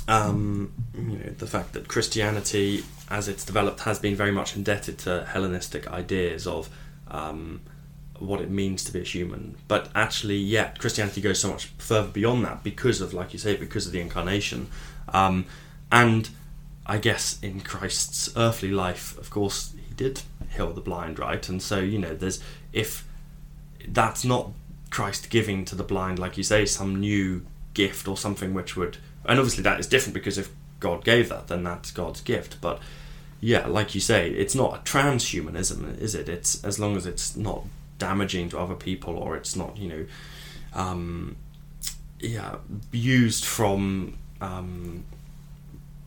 [0.07, 4.99] um, you know, the fact that Christianity, as it's developed, has been very much indebted
[5.01, 6.69] to Hellenistic ideas of
[7.09, 7.61] um,
[8.19, 9.57] what it means to be a human.
[9.67, 13.57] But actually, yeah, Christianity goes so much further beyond that because of, like you say,
[13.57, 14.69] because of the incarnation,
[15.13, 15.47] um,
[15.91, 16.31] and
[16.87, 20.23] I guess in Christ's earthly life, of course, he did
[20.55, 21.47] heal the blind, right?
[21.49, 22.43] And so, you know, there's
[22.73, 23.07] if
[23.87, 24.51] that's not
[24.91, 27.45] Christ giving to the blind, like you say, some new
[27.75, 28.99] gift or something which would,
[29.29, 30.51] and obviously that is different because if
[30.81, 32.61] God gave that, then that's God's gift.
[32.61, 32.81] But
[33.41, 36.29] yeah, like you say, it's not a transhumanism, is it?
[36.29, 37.65] It's as long as it's not
[37.99, 40.07] damaging to other people or it's not, you know,
[40.75, 41.37] um,
[42.21, 42.57] yeah,
[42.91, 45.05] used from um,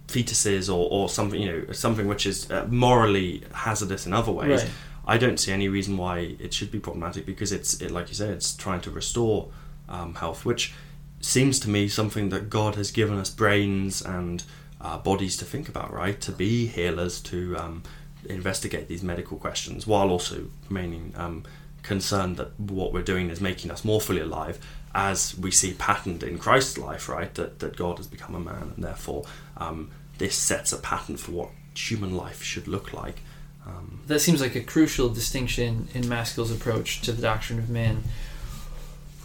[0.08, 4.64] fetuses or, or something, you know, something which is uh, morally hazardous in other ways.
[4.64, 4.72] Right.
[5.08, 8.16] I don't see any reason why it should be problematic because it's, it, like you
[8.16, 9.50] say, it's trying to restore
[9.90, 10.74] um, health, which
[11.22, 14.44] seems to me something that God has given us brains and
[14.82, 16.20] uh, bodies to think about, right?
[16.22, 17.84] To be healers, to um,
[18.28, 21.44] investigate these medical questions, while also remaining um,
[21.84, 24.60] concerned that what we're doing is making us more fully alive,
[24.94, 27.34] as we see patterned in Christ's life, right?
[27.36, 29.24] That that God has become a man, and therefore
[29.58, 33.22] um, this sets a pattern for what human life should look like.
[33.66, 38.04] Um, That seems like a crucial distinction in Mascall's approach to the doctrine of man.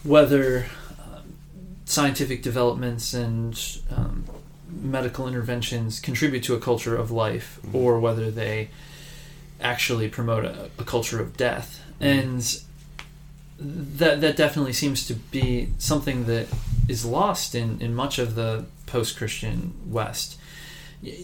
[0.05, 0.67] Whether
[1.87, 4.25] scientific developments and um,
[4.69, 7.75] medical interventions contribute to a culture of life, Mhm.
[7.75, 8.69] or whether they
[9.61, 12.61] actually promote a, a culture of death, and
[13.59, 16.47] that that definitely seems to be something that
[16.89, 20.37] is lost in, in much of the post Christian West.
[21.03, 21.15] Y-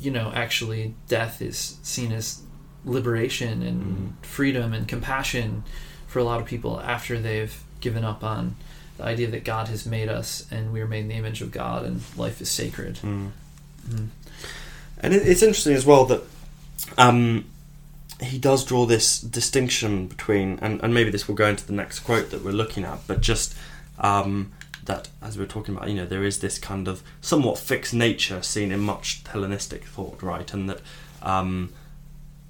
[0.00, 2.40] you know, actually, death is seen as
[2.84, 3.82] liberation and
[4.20, 4.26] Mhm.
[4.26, 5.64] freedom and compassion
[6.06, 8.56] for a lot of people after they've given up on
[8.98, 11.50] the idea that God has made us and we are made in the image of
[11.50, 12.96] God and life is sacred.
[12.96, 13.30] mm.
[13.88, 14.08] Mhm.
[15.00, 16.22] And it, it's interesting as well that
[16.98, 17.46] um,
[18.20, 22.00] he does draw this distinction between, and, and maybe this will go into the next
[22.00, 23.54] quote that we're looking at, but just
[24.00, 24.52] um,
[24.84, 28.42] that, as we're talking about, you know, there is this kind of somewhat fixed nature
[28.42, 30.52] seen in much Hellenistic thought, right?
[30.52, 30.80] And that
[31.22, 31.72] um,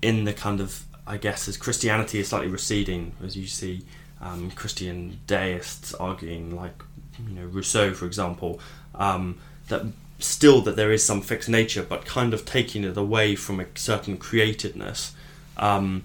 [0.01, 3.85] in the kind of, I guess, as Christianity is slightly receding, as you see
[4.21, 6.83] um, Christian deists arguing, like,
[7.19, 8.61] you know, Rousseau, for example,
[8.95, 9.39] um,
[9.69, 9.83] that
[10.19, 13.67] still that there is some fixed nature, but kind of taking it away from a
[13.75, 15.13] certain createdness,
[15.57, 16.03] um,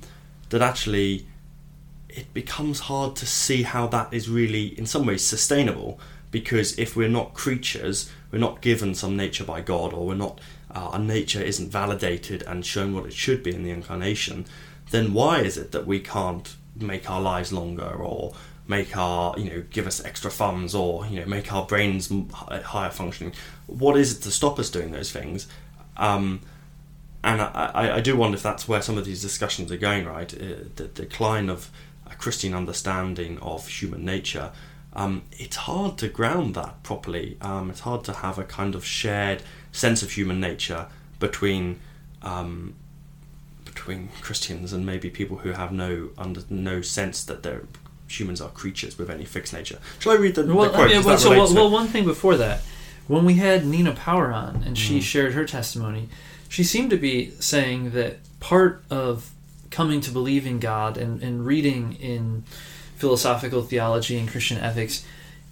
[0.49, 1.26] that actually
[2.09, 5.99] it becomes hard to see how that is really, in some ways, sustainable.
[6.30, 10.41] Because if we're not creatures, we're not given some nature by God, or we're not,
[10.74, 14.45] uh, our nature isn't validated and shown what it should be in the incarnation,
[14.89, 18.34] then why is it that we can't make our lives longer, or
[18.67, 22.91] make our you know give us extra funds or you know make our brains higher
[22.91, 23.34] functioning.
[23.67, 25.47] What is it to stop us doing those things?
[25.97, 26.41] Um,
[27.24, 30.05] and I, I, I do wonder if that's where some of these discussions are going
[30.05, 30.34] right?
[30.34, 31.69] Uh, the decline of
[32.05, 34.51] a christian understanding of human nature
[34.95, 37.38] um, it's hard to ground that properly.
[37.41, 40.88] Um, it's hard to have a kind of shared sense of human nature
[41.19, 41.80] between
[42.21, 42.76] um,
[43.84, 47.63] between Christians and maybe people who have no under no sense that they're
[48.07, 49.77] humans are creatures with any fixed nature.
[49.99, 50.81] Shall I read the, Well, the quote?
[50.91, 52.61] I mean, 'Cause well, so, well, well, one thing before that,
[53.07, 55.01] when we had Nina Power on and she Mm.
[55.01, 56.07] shared her testimony,
[56.47, 59.31] she seemed to be saying that part of
[59.71, 62.43] coming to believe in God and, and reading in
[62.95, 65.03] philosophical theology and Christian ethics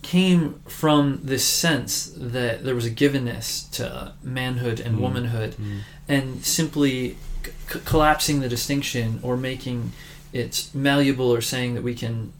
[0.04, 5.02] came from this sense that there was a givenness to manhood and Mm.
[5.02, 5.80] womanhood Mm.
[6.08, 9.92] and simply c- collapsing the distinction or making
[10.34, 12.32] it malleable or saying that we can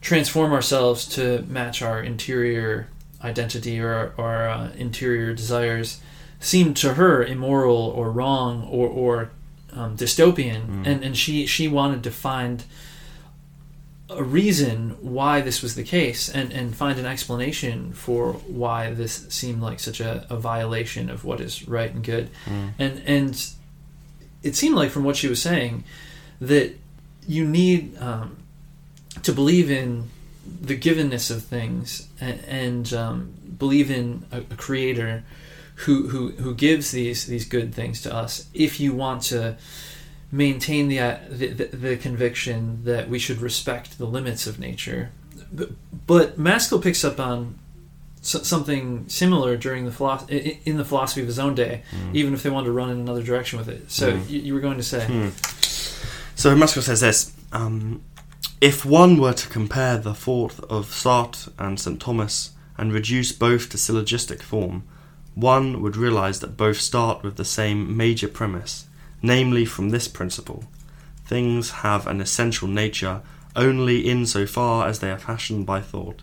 [0.00, 2.88] transform ourselves to match our interior
[3.22, 6.00] identity or our uh, interior desires
[6.40, 9.30] seemed to her immoral or wrong or, or
[9.74, 10.86] um, dystopian Mm.
[10.86, 12.64] and, and she, she wanted to find
[14.08, 19.26] a reason why this was the case and, and find an explanation for why this
[19.28, 22.28] seemed like such a, a violation of what is right and good.
[22.46, 22.70] Mm.
[22.78, 23.46] And and
[24.42, 25.84] it seemed like from what she was saying
[26.40, 26.74] that
[27.26, 28.36] you need um,
[29.22, 30.08] to believe in
[30.60, 35.22] the givenness of things and, and um, believe in a, a creator
[35.86, 39.56] who, who who gives these these good things to us if you want to
[40.30, 45.10] maintain the, uh, the, the the conviction that we should respect the limits of nature.
[45.52, 45.70] But,
[46.06, 47.58] but Mascall picks up on
[48.22, 52.14] so- something similar during the philo- i- in the philosophy of his own day Mm.
[52.14, 54.30] even if they wanted to run in another direction with it so Mm.
[54.30, 55.28] you, you were going to say Hmm.
[56.34, 58.00] So Mascall says this: um,
[58.62, 63.68] if one were to compare the thought of Sartre and St Thomas and reduce both
[63.70, 64.84] to syllogistic form,
[65.34, 68.86] one would realise that both start with the same major premise,
[69.22, 70.64] namely from this principle:
[71.26, 73.20] things have an essential nature
[73.54, 76.22] only in so far as they are fashioned by thought.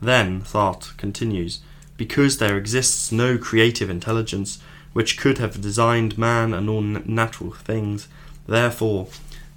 [0.00, 1.60] Then Sartre continues:
[1.96, 4.58] because there exists no creative intelligence
[4.92, 8.08] which could have designed man and all natural things.
[8.46, 9.08] Therefore,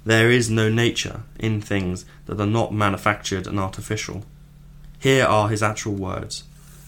[0.04, 4.24] there is no nature in things that are not manufactured and artificial.
[4.98, 6.44] Here are his actual words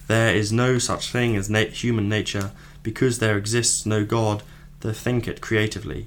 [0.06, 2.52] There is no such thing as human nature
[2.82, 4.42] because there exists no God
[4.80, 6.06] to think it creatively.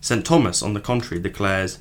[0.00, 0.24] St.
[0.24, 1.78] Thomas, on the contrary, declares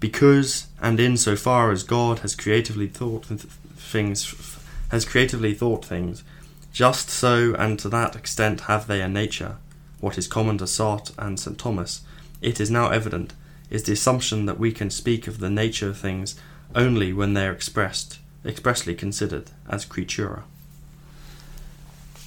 [0.00, 3.44] because and in so far as God has creatively thought th-
[3.76, 4.58] things,
[4.90, 6.24] has creatively thought things,
[6.72, 9.56] just so and to that extent have they a nature.
[10.00, 11.58] What is common to Sartre and St.
[11.58, 12.02] Thomas,
[12.42, 13.32] it is now evident,
[13.70, 16.38] is the assumption that we can speak of the nature of things
[16.74, 20.42] only when they are expressed, expressly considered as creatura.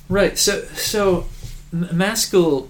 [0.09, 0.37] Right.
[0.37, 1.27] So so
[1.71, 2.67] Mascall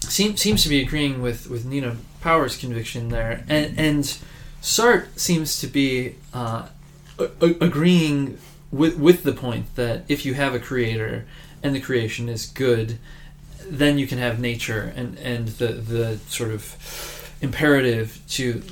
[0.00, 4.18] seems seems to be agreeing with with Nina Power's conviction there, and and
[4.60, 6.68] Sartre seems to be uh,
[7.40, 8.38] agreeing
[8.70, 11.26] with with the point that if you have a creator
[11.62, 12.98] and the creation is good,
[13.66, 18.62] then you can have nature and and the the sort of imperative to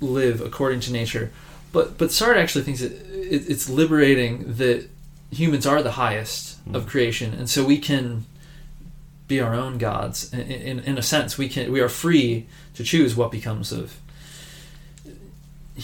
[0.00, 1.30] live according to nature.
[1.72, 4.88] But but Sartre actually thinks it, it it's liberating that
[5.30, 6.88] humans are the highest of Mm.
[6.88, 8.24] creation, and so we can
[9.26, 10.32] be our own gods.
[10.32, 13.94] In, in, in a sense, we can we are free to choose what becomes of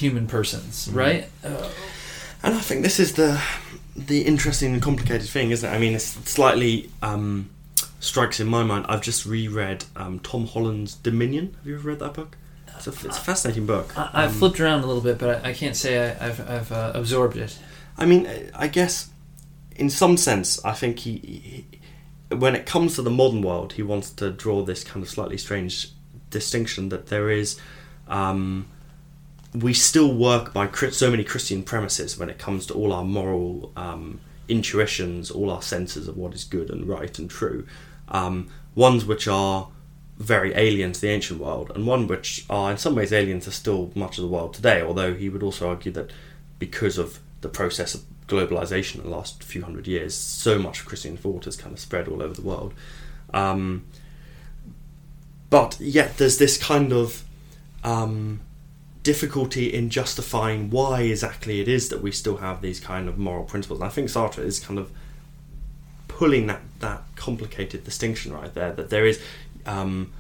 [0.01, 0.95] human persons, Mm.
[0.97, 1.25] right?
[1.45, 1.69] Uh,
[2.43, 3.41] And I think this is the
[3.97, 5.75] the interesting and complicated thing, isn't it?
[5.75, 7.51] I mean, it's slightly um,
[8.01, 8.87] strikes in my mind.
[8.89, 11.57] I've just reread um, Tom Holland's Dominion.
[11.59, 12.37] Have you ever read that book?
[12.77, 13.93] It's a, it's a fascinating book.
[13.99, 16.41] I, I've Um, flipped around a little bit, but I, I can't say I, I've
[16.49, 17.59] I've uh, absorbed it.
[17.99, 19.09] I mean, I guess
[19.75, 21.13] in some sense, I think he,
[22.31, 25.11] he, when it comes to the modern world, he wants to draw this kind of
[25.11, 25.91] slightly strange
[26.31, 27.59] distinction that there is,
[28.07, 28.67] um,
[29.61, 33.73] we still work by so many Christian premises when it comes to all our moral
[33.77, 37.67] um, intuitions, all our senses of what is good and right and true,
[38.09, 39.69] um, ones which are
[40.17, 43.51] very alien to the ancient world, and one which are in some ways alien to
[43.51, 44.83] still much of the world today.
[44.83, 46.11] Although he would also argue that
[46.59, 50.87] because of the process of globalization in the last few hundred years, so much of
[50.87, 52.75] Christian thought has kind of spread all over the world.
[53.33, 53.87] Um,
[55.51, 57.23] but yet, there's this kind of
[57.85, 58.41] um,
[59.09, 63.43] difficulty in justifying why exactly it is that we still have these kind of moral
[63.43, 63.81] principles.
[63.81, 64.91] And I think Sartre is kind of
[66.09, 69.19] pulling that, that complicated distinction right there that there is.
[69.65, 70.13] Um,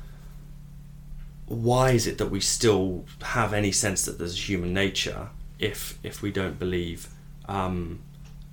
[1.44, 5.28] why is it that we still have any sense that there's human nature
[5.58, 7.08] if if we don't believe
[7.46, 8.00] um,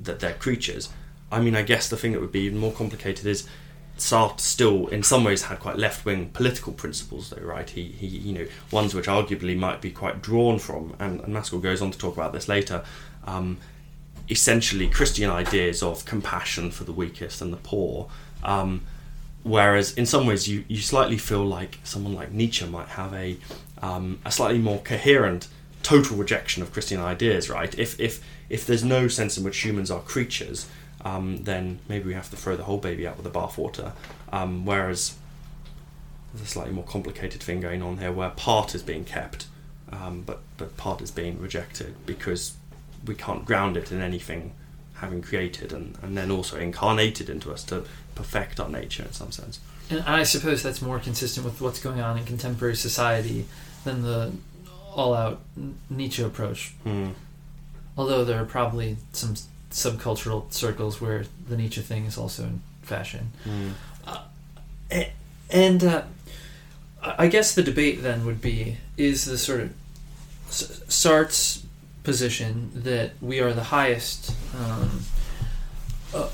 [0.02, 0.90] that they're creatures?
[1.32, 3.48] I mean, I guess the thing that would be even more complicated is
[3.98, 7.70] Sartre still, in some ways, had quite left-wing political principles, though, right?
[7.70, 11.62] He, he, you know, ones which arguably might be quite drawn from, and, and Mascall
[11.62, 12.84] goes on to talk about this later.
[13.26, 13.58] Um,
[14.30, 18.10] essentially, Christian ideas of compassion for the weakest and the poor.
[18.44, 18.82] Um,
[19.44, 23.38] whereas, in some ways, you, you slightly feel like someone like Nietzsche might have a
[23.82, 25.48] um, a slightly more coherent,
[25.84, 27.78] total rejection of Christian ideas, right?
[27.78, 30.68] If if if there's no sense in which humans are creatures,
[31.06, 33.94] um, then maybe we have to throw the whole baby out with the bathwater.
[34.34, 35.16] Um, whereas
[36.34, 39.46] there's a slightly more complicated thing going on here where part is being kept,
[39.92, 42.54] um, but but part is being rejected because
[43.06, 44.54] we can't ground it in anything
[44.96, 47.84] having created and, and then also incarnated into us to
[48.16, 49.60] perfect our nature in some sense.
[49.90, 53.46] And I suppose that's more consistent with what's going on in contemporary society
[53.84, 54.32] than the
[54.94, 55.42] all-out
[55.90, 56.74] Nietzsche approach.
[56.84, 57.10] Hmm.
[57.98, 59.36] Although there are probably some
[59.76, 63.32] subcultural circles where the Nietzsche thing is also in fashion.
[63.44, 63.70] Hmm.
[64.92, 65.12] A-
[65.50, 66.04] And uh,
[67.04, 69.70] I guess the debate then would be: is the sort of
[70.50, 71.64] S- Sartre's
[72.04, 75.02] position that we are the highest um,
[76.14, 76.30] uh,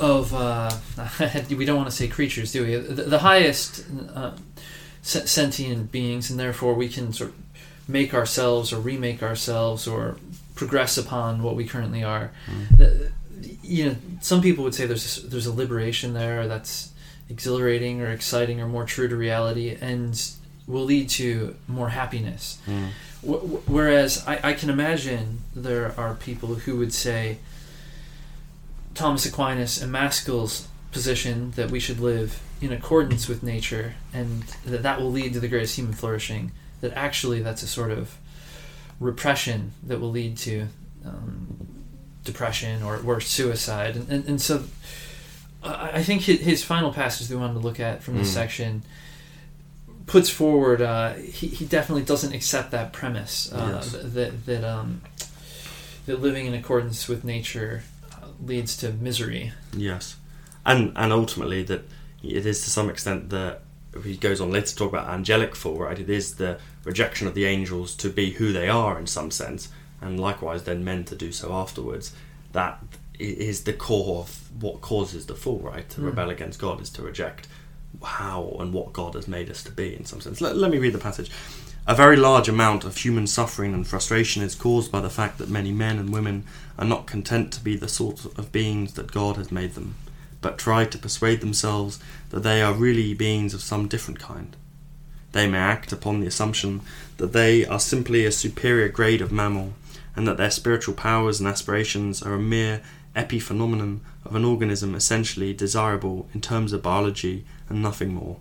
[0.00, 0.70] of uh,
[1.50, 2.74] we don't want to say creatures, do we?
[2.76, 3.84] The, the highest
[4.14, 4.32] uh,
[5.02, 7.36] sentient beings, and therefore we can sort of
[7.88, 10.16] make ourselves or remake ourselves or
[10.58, 12.32] progress upon what we currently are.
[12.50, 13.12] Mm.
[13.62, 16.90] You know, some people would say there's a, there's a liberation there that's
[17.30, 20.20] exhilarating or exciting or more true to reality, and
[20.66, 22.58] will lead to more happiness.
[22.66, 22.88] Mm.
[23.22, 27.38] W- whereas I, I can imagine there are people who would say
[28.94, 34.82] Thomas Aquinas and Mascall's position that we should live in accordance with nature and that
[34.82, 36.50] that will lead to the greatest human flourishing
[36.80, 38.16] that actually that's a sort of
[39.00, 40.66] repression that will lead to
[41.04, 41.68] um,
[42.24, 44.64] depression or worse suicide and, and, and so
[45.62, 48.34] I think his, final passage that we wanted to look at from this mm.
[48.34, 48.82] section
[50.06, 53.92] puts forward uh, he, he definitely doesn't accept that premise uh, yes.
[53.92, 55.02] that that um,
[56.06, 57.82] that living in accordance with nature
[58.12, 59.52] uh, leads to misery.
[59.76, 60.16] Yes,
[60.64, 61.82] and and ultimately that
[62.22, 63.62] it is to some extent that
[64.02, 65.78] he goes on later to talk about angelic fall.
[65.78, 69.30] Right, it is the rejection of the angels to be who they are in some
[69.30, 69.68] sense,
[70.00, 72.14] and likewise then men to do so afterwards.
[72.52, 72.82] That
[73.18, 75.58] is the core of what causes the fall.
[75.58, 76.06] Right, to mm.
[76.06, 77.48] rebel against God is to reject
[78.02, 80.40] how and what God has made us to be in some sense.
[80.40, 81.30] Let, let me read the passage.
[81.86, 85.48] A very large amount of human suffering and frustration is caused by the fact that
[85.48, 86.44] many men and women
[86.78, 89.94] are not content to be the sort of beings that God has made them,
[90.40, 91.98] but try to persuade themselves
[92.30, 94.56] that they are really beings of some different kind.
[95.32, 96.80] They may act upon the assumption
[97.18, 99.74] that they are simply a superior grade of mammal,
[100.16, 102.80] and that their spiritual powers and aspirations are a mere
[103.14, 108.36] epiphenomenon of an organism essentially desirable in terms of biology and nothing more.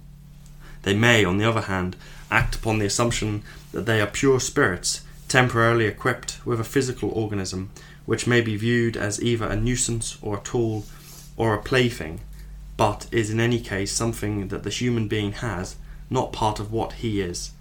[0.84, 1.96] They may, on the other hand,
[2.32, 7.70] act upon the assumption that they are pure spirits, temporarily equipped with a physical organism,
[8.06, 10.86] which may be viewed as either a nuisance or a tool
[11.38, 12.20] or a plaything,
[12.76, 15.78] but is in any case something that the human being has,
[16.10, 17.52] not part of what he is.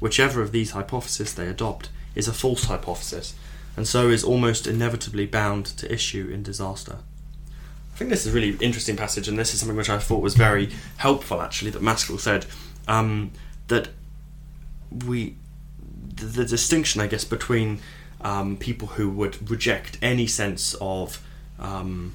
[0.00, 3.34] Whichever of these hypotheses they adopt is a false hypothesis,
[3.76, 6.98] and so is almost inevitably bound to issue in disaster.
[7.92, 10.22] I think this is a really interesting passage, and this is something which I thought
[10.22, 11.42] was very helpful.
[11.42, 12.46] Actually, that Mascall said
[12.88, 13.30] um,
[13.68, 13.88] that
[15.06, 15.36] we
[16.14, 17.80] the, the, distinction, I guess, between
[18.20, 21.22] um, people who would reject any sense of
[21.58, 22.14] um,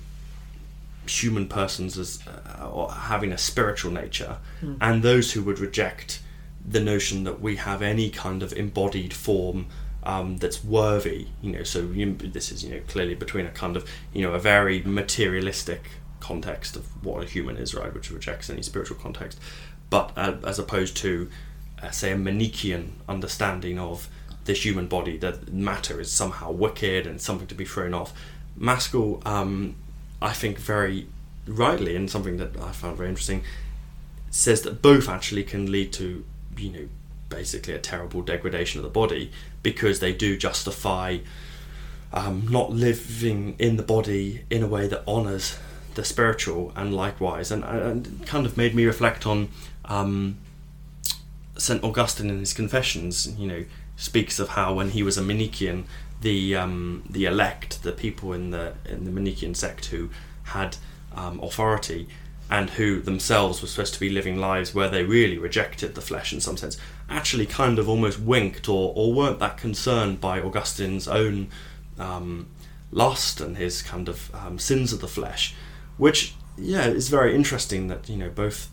[1.10, 4.78] human persons as uh, or having a spiritual nature, mm.
[4.82, 6.22] and those who would reject
[6.66, 9.68] the notion that we have any kind of embodied form
[10.04, 11.28] um, that's worthy.
[11.42, 14.34] You know, so you, this is you know clearly between a kind of you know
[14.34, 15.84] a very materialistic
[16.20, 19.40] context of what a human is, right, which rejects any spiritual context,
[19.90, 21.30] but uh, as opposed to
[21.82, 24.10] uh, say a Manichean understanding of
[24.46, 28.14] the human body that matter is somehow wicked and something to be thrown off.
[28.58, 29.76] Mascall, um,
[30.22, 31.08] I think very
[31.46, 33.44] rightly, and something that I found very interesting,
[34.30, 36.26] says that both actually can lead to
[36.58, 36.88] you know
[37.30, 41.18] basically a terrible degradation of the body because they do justify
[42.14, 45.58] um, not living in the body in a way that honors
[45.96, 47.52] the spiritual and likewise.
[47.52, 49.50] And, and kind of made me reflect on
[49.86, 50.38] um,
[51.58, 53.66] St Augustine in his Confessions you know
[53.96, 55.86] speaks of how when he was a Manichaean
[56.22, 60.10] the um, the elect the people in the in the Manichaean sect who
[60.44, 60.78] had
[61.16, 62.08] um, authority
[62.50, 66.32] and who themselves were supposed to be living lives where they really rejected the flesh
[66.32, 66.78] in some sense,
[67.10, 71.50] actually kind of almost winked or, or weren't that concerned by Augustine's own
[72.00, 72.48] um,
[72.90, 75.56] lust and his kind of um, sins of the flesh,
[75.98, 78.70] which, yeah, is very interesting that, you know, both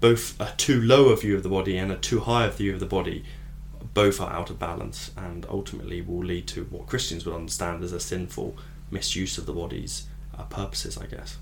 [0.00, 2.74] both a too low a view of the body and a too high a view
[2.74, 3.24] of the body
[3.94, 7.92] both are out of balance and ultimately will lead to what Christians would understand as
[7.92, 8.56] a sinful
[8.90, 11.38] misuse of the body's uh, purposes, I guess.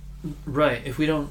[0.46, 0.82] Right.
[0.84, 1.30] If we don't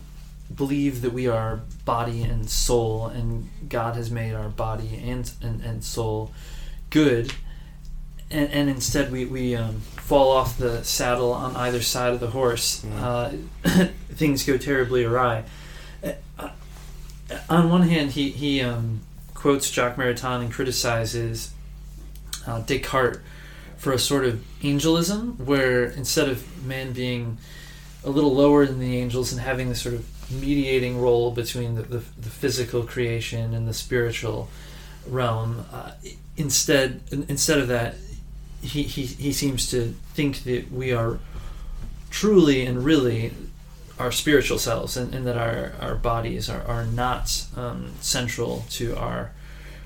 [0.54, 5.62] believe that we are body and soul, and God has made our body and and,
[5.62, 6.32] and soul
[6.90, 7.34] good,
[8.30, 12.32] and, and instead we we um, fall off the saddle on either side of the
[12.32, 12.84] horse.
[12.84, 13.48] Mm.
[13.64, 15.44] Uh, things go terribly awry.
[16.04, 16.50] Uh,
[17.50, 19.02] on one hand, he he um,
[19.42, 21.52] quotes Jacques Maritain and criticizes
[22.46, 23.20] uh, Descartes
[23.78, 27.40] for a sort of angelism, where instead of man being
[28.04, 31.82] a little lower than the angels and having this sort of mediating role between the,
[31.82, 34.48] the, the physical creation and the spiritual
[35.08, 35.66] realm.
[35.74, 35.92] Uh,
[36.38, 37.96] instead, instead of that,
[38.62, 41.18] he, he, he seems to think that we are
[42.12, 43.34] truly and really
[44.02, 48.96] our spiritual selves and, and that our, our bodies are, are not um, central to
[48.98, 49.32] our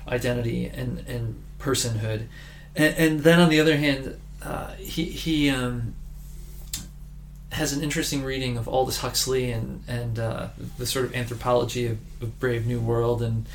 [0.08, 2.26] identity and, and personhood.
[2.74, 5.94] and, and then on the other hand, uh, he he um,
[7.52, 10.48] has an interesting reading of Aldous Huxley and and uh,
[10.78, 13.46] the sort of anthropology of, of Brave New World and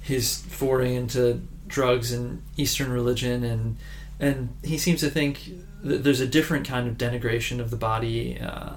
[0.00, 3.76] his foray into drugs and Eastern religion and
[4.18, 5.50] and he seems to think
[5.82, 8.74] that there's a different kind of denigration of the body uh,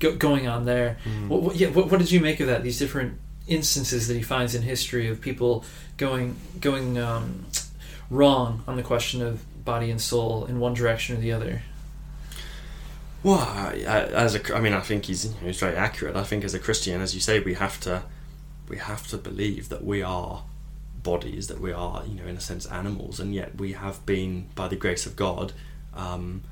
[0.00, 0.96] go, going on there.
[1.04, 1.28] Mm.
[1.28, 2.62] What, what, yeah, what, what did you make of that?
[2.64, 5.64] These different instances that he finds in history of people
[5.96, 7.46] going going um,
[8.10, 11.62] wrong on the question of body and soul in one direction or the other.
[13.22, 16.16] Well, I, I- as a, I mean, I think he's he's very accurate.
[16.16, 18.02] I think as a Christian, as you say, we have to
[18.68, 20.44] we have to believe that we are
[21.02, 24.46] bodies, that we are, you know, in a sense, animals, and yet we have been,
[24.54, 25.52] by the grace of God,
[25.94, 26.42] um,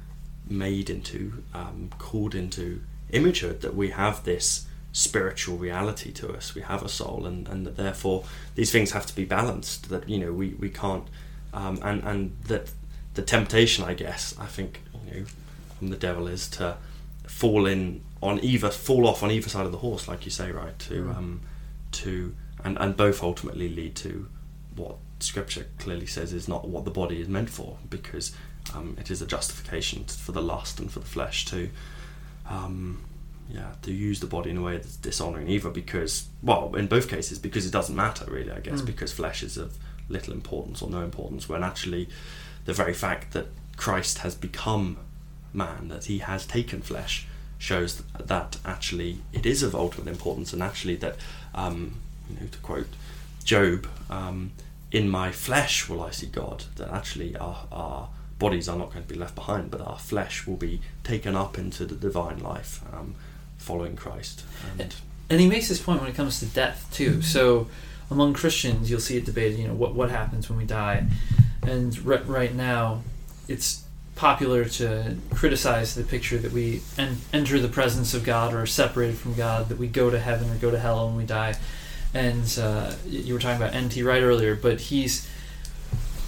[0.48, 2.80] made into, um, called into
[3.12, 3.60] imagehood.
[3.60, 6.54] That we have this spiritual reality to us.
[6.54, 9.88] We have a soul, and and that therefore these things have to be balanced.
[9.90, 11.06] That you know we we can't,
[11.52, 12.70] um, and and that
[13.14, 15.26] the temptation, I guess, I think, you know,
[15.78, 16.76] from the devil is to
[17.26, 20.50] fall in on either fall off on either side of the horse, like you say,
[20.52, 20.78] right?
[20.80, 21.16] To Mm.
[21.16, 21.40] um,
[21.92, 22.34] to
[22.64, 24.28] and and both ultimately lead to
[24.76, 28.32] what Scripture clearly says is not what the body is meant for, because
[28.74, 31.70] um, it is a justification for the lust and for the flesh to.
[32.48, 33.04] Um,
[33.50, 37.08] yeah, to use the body in a way that's dishonoring, either because, well, in both
[37.08, 38.86] cases, because it doesn't matter really, I guess, Mm.
[38.86, 39.78] because flesh is of
[40.08, 42.08] little importance or no importance, when actually
[42.66, 43.46] the very fact that
[43.76, 44.98] Christ has become
[45.54, 47.26] man, that he has taken flesh,
[47.56, 51.16] shows that actually it is of ultimate importance, and actually that,
[51.54, 51.94] um,
[52.28, 52.88] you know, to quote
[53.44, 54.52] Job, um,
[54.92, 59.02] in my flesh will I see God, that actually our, our bodies are not going
[59.02, 62.80] to be left behind, but our flesh will be taken up into the divine life,
[62.92, 63.14] um,
[63.56, 64.44] following Christ.
[64.78, 64.94] And
[65.30, 67.20] And he makes this point when it comes to death too.
[67.22, 67.68] So
[68.10, 69.58] among Christians, you'll see it debated.
[69.58, 71.06] You know, what what happens when we die?
[71.62, 73.02] And right, right now,
[73.48, 73.84] it's
[74.14, 78.66] popular to criticize the picture that we en- enter the presence of God or are
[78.66, 81.54] separated from God, that we go to heaven or go to hell when we die.
[82.14, 84.02] And uh, you were talking about N.T.
[84.02, 85.28] Wright earlier, but he's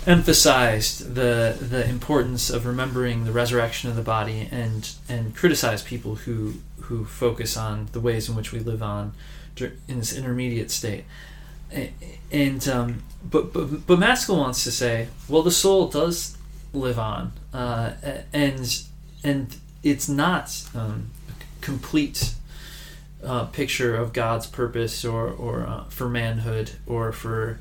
[0.06, 6.14] emphasized the the importance of remembering the resurrection of the body and and criticize people
[6.16, 9.12] who who focus on the ways in which we live on
[9.58, 11.04] in this intermediate state.
[12.32, 16.36] And um, but but but Mascall wants to say, well, the soul does
[16.72, 17.92] live on, uh,
[18.32, 18.82] and
[19.22, 21.10] and it's not um,
[21.60, 22.34] complete
[23.24, 27.60] uh, picture of God's purpose or or uh, for manhood or for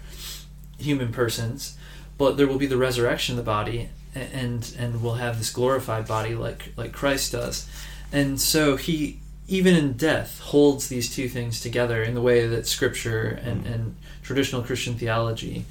[0.80, 1.78] human persons,
[2.20, 6.06] but there will be the resurrection of the body, and and we'll have this glorified
[6.06, 7.68] body like like Christ does,
[8.12, 9.18] and so he
[9.48, 13.96] even in death holds these two things together in the way that Scripture and, and
[14.22, 15.66] traditional Christian theology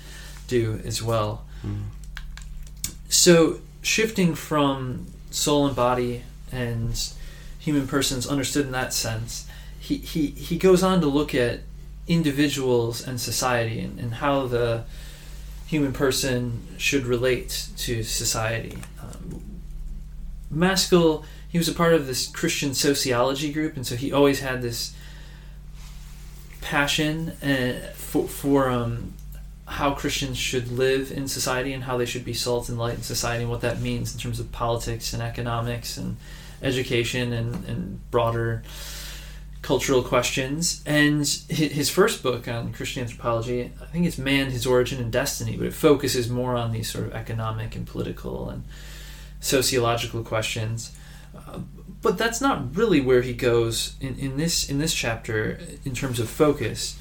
[0.48, 1.44] do as well.
[1.64, 1.84] mm,
[3.08, 7.08] So shifting from soul and body and
[7.60, 9.46] human persons understood in that sense,
[9.78, 11.60] he, he, he goes on to look at
[12.08, 14.84] individuals and society and, and how the
[15.68, 18.78] human person should relate to society.
[19.00, 19.42] Um,
[20.52, 24.62] Mascall, he was a part of this Christian sociology group, and so he always had
[24.62, 24.94] this
[26.62, 29.12] passion uh, for, for um,
[29.66, 33.02] how Christians should live in society and how they should be salt and light in
[33.02, 36.16] society and what that means in terms of politics and economics and
[36.62, 38.62] education and, and broader
[39.68, 40.82] cultural questions.
[40.86, 45.58] And his first book on Christian anthropology, I think it's Man, His Origin, and Destiny,
[45.58, 48.64] but it focuses more on these sort of economic and political and
[49.40, 50.96] sociological questions.
[51.36, 51.58] Uh,
[52.00, 56.18] but that's not really where he goes in, in this in this chapter in terms
[56.18, 56.96] of focus.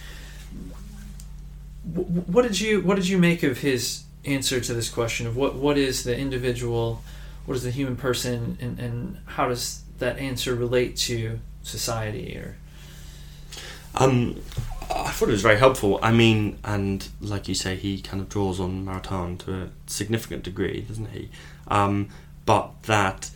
[1.95, 5.37] Wh- What did you what did you make of his answer to this question of
[5.37, 7.01] what what is the individual,
[7.45, 12.55] what is the human person, and, and how does that answer relate to society or
[13.95, 14.41] Um,
[14.89, 15.99] I thought it was very helpful.
[16.01, 20.43] I mean, and like you say, he kind of draws on Maritain to a significant
[20.43, 21.29] degree, doesn't he?
[21.67, 22.09] Um,
[22.45, 23.31] but that,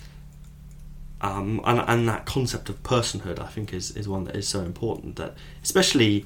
[1.19, 4.61] um, and, and that concept of personhood, I think, is, is one that is so
[4.61, 5.17] important.
[5.17, 6.25] That especially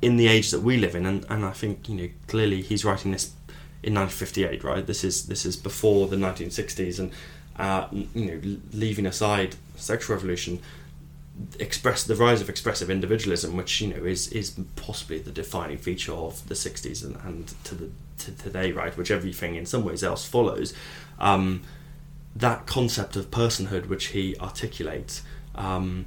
[0.00, 2.84] in the age that we live in, and, and I think you know clearly he's
[2.84, 3.32] writing this
[3.82, 4.86] in 1958, right?
[4.86, 7.10] This is this is before the 1960s, and
[7.56, 10.60] uh, you know, leaving aside sexual revolution,
[11.58, 16.12] express the rise of expressive individualism, which you know is is possibly the defining feature
[16.12, 18.96] of the '60s and, and to the to today, right?
[18.96, 20.74] Which everything in some ways else follows.
[21.18, 21.62] Um,
[22.34, 25.22] that concept of personhood, which he articulates,
[25.54, 26.06] um,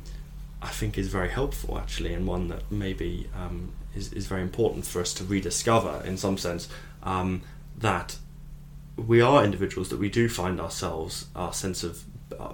[0.61, 4.85] I think is very helpful actually, and one that maybe um, is is very important
[4.85, 6.67] for us to rediscover in some sense.
[7.03, 7.41] Um,
[7.77, 8.17] that
[8.95, 12.03] we are individuals, that we do find ourselves, our sense of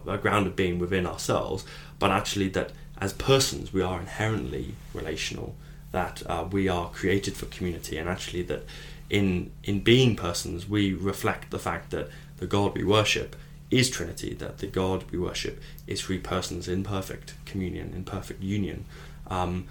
[0.07, 1.65] a ground of being within ourselves,
[1.99, 5.55] but actually that as persons we are inherently relational,
[5.91, 8.63] that uh, we are created for community, and actually that
[9.09, 13.35] in in being persons we reflect the fact that the God we worship
[13.69, 18.43] is Trinity, that the God we worship is three persons in perfect communion, in perfect
[18.43, 18.85] union.
[19.27, 19.67] Um,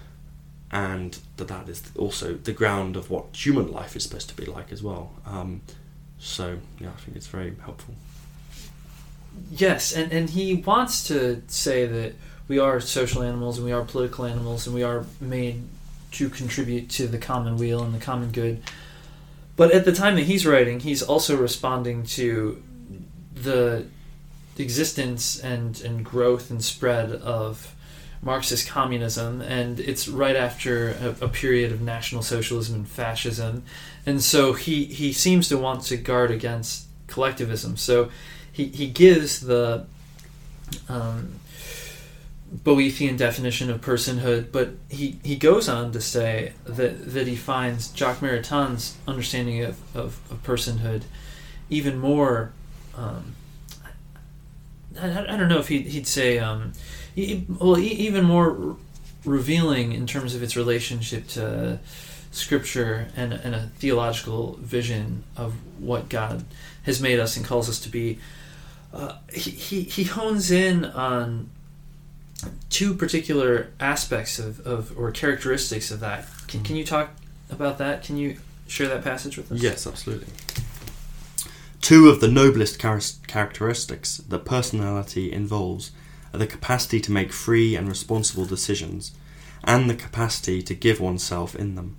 [0.72, 4.46] and that that is also the ground of what human life is supposed to be
[4.46, 5.12] like as well.
[5.26, 5.62] Um,
[6.18, 7.94] so yeah, I think it's very helpful.
[9.50, 12.14] Yes, and, and he wants to say that
[12.48, 15.62] we are social animals and we are political animals and we are made
[16.12, 18.62] to contribute to the common weal and the common good.
[19.56, 22.62] But at the time that he's writing, he's also responding to
[23.34, 23.86] the
[24.58, 27.74] existence and, and growth and spread of
[28.22, 33.62] Marxist communism, and it's right after a, a, period of National Socialism and fascism,
[34.04, 37.78] and so he he seems to want to guard against collectivism.
[37.78, 38.10] So
[38.52, 39.86] he he gives the
[40.88, 41.40] um,
[42.54, 47.92] Boethian definition of personhood, but he, he goes on to say that that he finds
[47.92, 51.02] Jacques Maritain's understanding of, of, of personhood
[51.68, 52.52] even more.
[52.96, 53.36] Um,
[55.00, 56.72] I, I, don't know if he'd, he'd say um,
[57.16, 58.76] well, even more
[59.24, 61.78] revealing in terms of its relationship to
[62.32, 66.44] scripture and, and a theological vision of what God
[66.82, 68.18] has made us and calls us to be.
[68.92, 71.48] Uh, he, he, hones in on
[72.70, 76.26] two particular aspects of, of or characteristics of that.
[76.48, 77.10] Can, can you talk
[77.50, 78.02] about that?
[78.02, 79.62] Can you share that passage with us?
[79.62, 80.32] Yes, absolutely.
[81.80, 85.92] Two of the noblest char- characteristics that personality involves
[86.32, 89.12] are the capacity to make free and responsible decisions,
[89.64, 91.96] and the capacity to give oneself in them.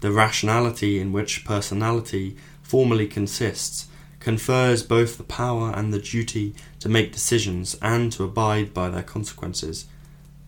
[0.00, 3.86] The rationality in which personality formally consists
[4.24, 9.02] confers both the power and the duty to make decisions and to abide by their
[9.02, 9.86] consequences.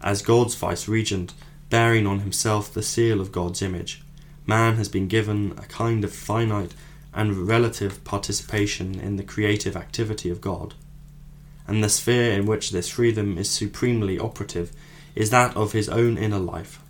[0.00, 1.34] As God's vice regent,
[1.70, 4.02] bearing on himself the seal of God's image,
[4.46, 6.74] man has been given a kind of finite
[7.14, 10.74] and relative participation in the creative activity of God
[11.66, 14.72] and the sphere in which this freedom is supremely operative
[15.14, 16.80] is that of his own inner life.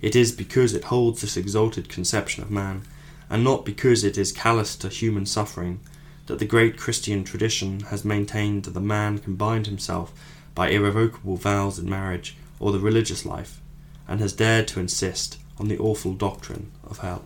[0.00, 2.82] It is because it holds this exalted conception of man,
[3.30, 5.80] and not because it is callous to human suffering,
[6.26, 10.12] that the great Christian tradition has maintained that the man can bind himself
[10.54, 13.60] by irrevocable vows in marriage or the religious life,
[14.06, 17.24] and has dared to insist on the awful doctrine of hell.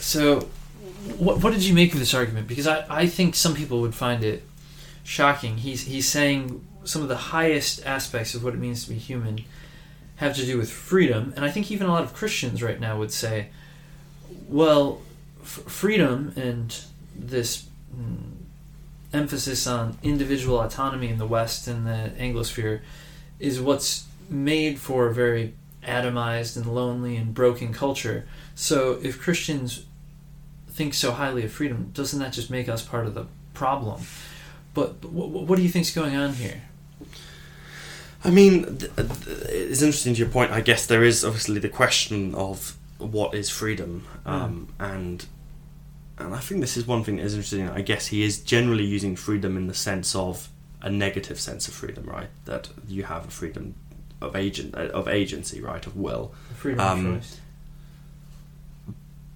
[0.00, 0.48] So,
[1.18, 2.46] what, what did you make of this argument?
[2.46, 4.42] Because I, I think some people would find it
[5.02, 5.58] shocking.
[5.58, 9.44] He's he's saying some of the highest aspects of what it means to be human
[10.16, 12.98] have to do with freedom, and I think even a lot of Christians right now
[12.98, 13.48] would say,
[14.48, 15.00] well,
[15.48, 16.76] freedom and
[17.16, 18.18] this mm,
[19.12, 22.80] emphasis on individual autonomy in the West and the Anglosphere
[23.38, 28.28] is what's made for a very atomized and lonely and broken culture.
[28.54, 29.84] So if Christians
[30.68, 34.02] think so highly of freedom, doesn't that just make us part of the problem?
[34.74, 36.62] But, but what, what do you think's going on here?
[38.24, 40.50] I mean, it's interesting to your point.
[40.50, 44.28] I guess there is obviously the question of what is freedom, hmm.
[44.30, 44.94] um, mm.
[44.96, 45.26] and
[46.18, 47.68] and I think this is one thing that is interesting.
[47.68, 50.48] I guess he is generally using freedom in the sense of
[50.80, 52.28] a negative sense of freedom, right?
[52.44, 53.74] That you have a freedom
[54.20, 57.40] of agent of agency, right, of will, freedom um, of choice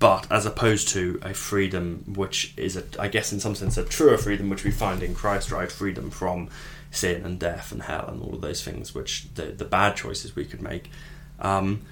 [0.02, 3.84] but as opposed to a freedom which is, a, I guess, in some sense, a
[3.84, 5.70] truer freedom which we find in Christ, right?
[5.70, 6.48] Freedom from
[6.90, 10.34] sin and death and hell and all of those things, which the, the bad choices
[10.34, 10.90] we could make.
[11.38, 11.82] Um,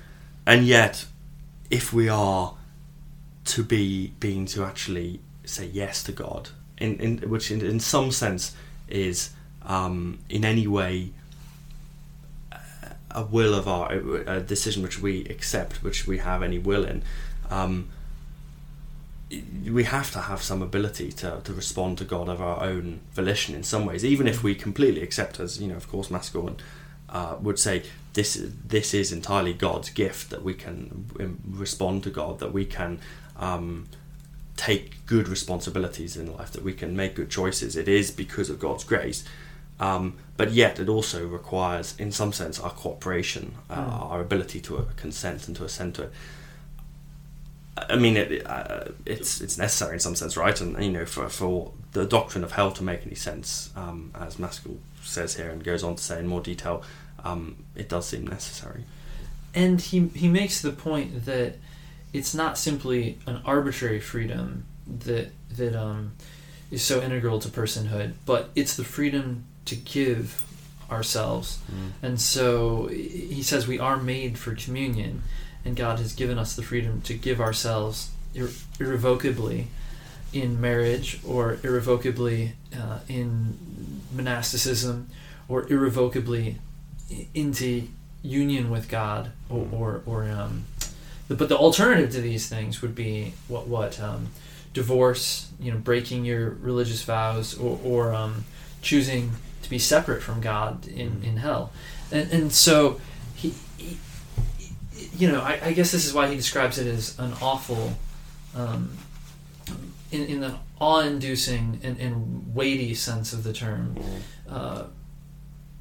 [0.45, 1.07] and yet,
[1.70, 2.55] if we are
[3.55, 8.11] to be being to actually say yes to God, in, in which in, in some
[8.11, 8.55] sense
[8.88, 9.30] is
[9.66, 11.12] um, in any way
[13.12, 17.03] a will of our a decision which we accept, which we have any will in.
[17.51, 17.88] Um,
[19.64, 23.55] we have to have some ability to, to respond to God of our own volition
[23.55, 26.59] in some ways, even if we completely accept, as you know, of course, Mascall
[27.09, 27.82] uh, would say,
[28.12, 32.64] this this is entirely God's gift that we can um, respond to God, that we
[32.64, 32.98] can
[33.41, 33.88] um,
[34.57, 37.76] take good responsibilities in life, that we can make good choices.
[37.76, 39.24] It is because of God's grace,
[39.80, 44.11] um, but yet it also requires, in some sense, our cooperation, uh, mm.
[44.11, 46.12] our ability to consent and to assent to it.
[47.76, 50.61] I mean, it, uh, it's it's necessary in some sense, right?
[50.61, 54.36] And you know, for for the doctrine of hell to make any sense, um, as
[54.36, 56.82] Mascall says here and goes on to say in more detail,
[57.24, 58.84] um, it does seem necessary.
[59.55, 61.57] And he he makes the point that
[62.12, 66.12] it's not simply an arbitrary freedom that that um,
[66.70, 70.44] is so integral to personhood, but it's the freedom to give
[70.90, 71.58] ourselves.
[71.70, 71.90] Mm.
[72.02, 75.22] And so he says we are made for communion,
[75.64, 79.68] and God has given us the freedom to give ourselves ir- irrevocably
[80.32, 83.58] in marriage or irrevocably uh, in
[84.12, 85.08] monasticism
[85.48, 86.58] or irrevocably
[87.34, 87.88] into
[88.22, 90.64] union with God or, or, or um,
[91.39, 94.28] but the alternative to these things would be what what um,
[94.72, 98.45] divorce you know breaking your religious vows or, or um,
[98.83, 101.24] choosing to be separate from God in, Mhm.
[101.24, 101.72] in hell
[102.12, 103.01] and, and so
[103.35, 103.99] he, he
[105.16, 107.95] you know I, I guess this is why he describes it as an awful
[108.55, 108.91] um,
[110.11, 113.97] in, in the awe-inducing and, and weighty sense of the term
[114.49, 114.85] uh,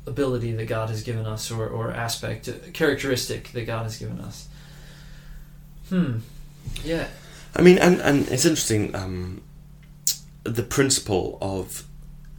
[0.05, 4.19] ability that God has given us, or, or aspect, uh, characteristic that God has given
[4.19, 4.47] us.
[5.89, 6.17] Hmm.
[6.83, 7.07] Yeah.
[7.55, 9.41] I mean, and, and it's interesting, um,
[10.43, 11.83] the principal of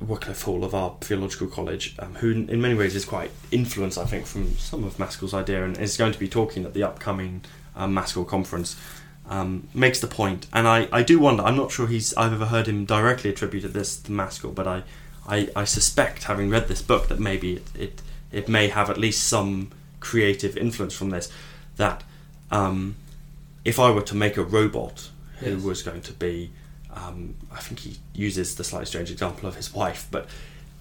[0.01, 4.05] Wycliffe Hall of our theological college, um, who in many ways is quite influenced, I
[4.05, 7.43] think, from some of Mascall's idea and is going to be talking at the upcoming
[7.77, 8.77] um, Mascall conference,
[9.29, 12.47] um, makes the point, and I, I do wonder, I'm not sure he's I've ever
[12.47, 14.83] heard him directly attributed this to Mascall, but I,
[15.29, 18.99] I, I suspect, having read this book, that maybe it, it, it may have at
[18.99, 19.71] least some
[20.01, 21.31] creative influence from this,
[21.77, 22.03] that
[22.51, 22.97] um,
[23.65, 25.63] if I were to make a robot who Yes.
[25.63, 26.51] was going to be,
[26.95, 30.29] um, I think he uses the slightly strange example of his wife, but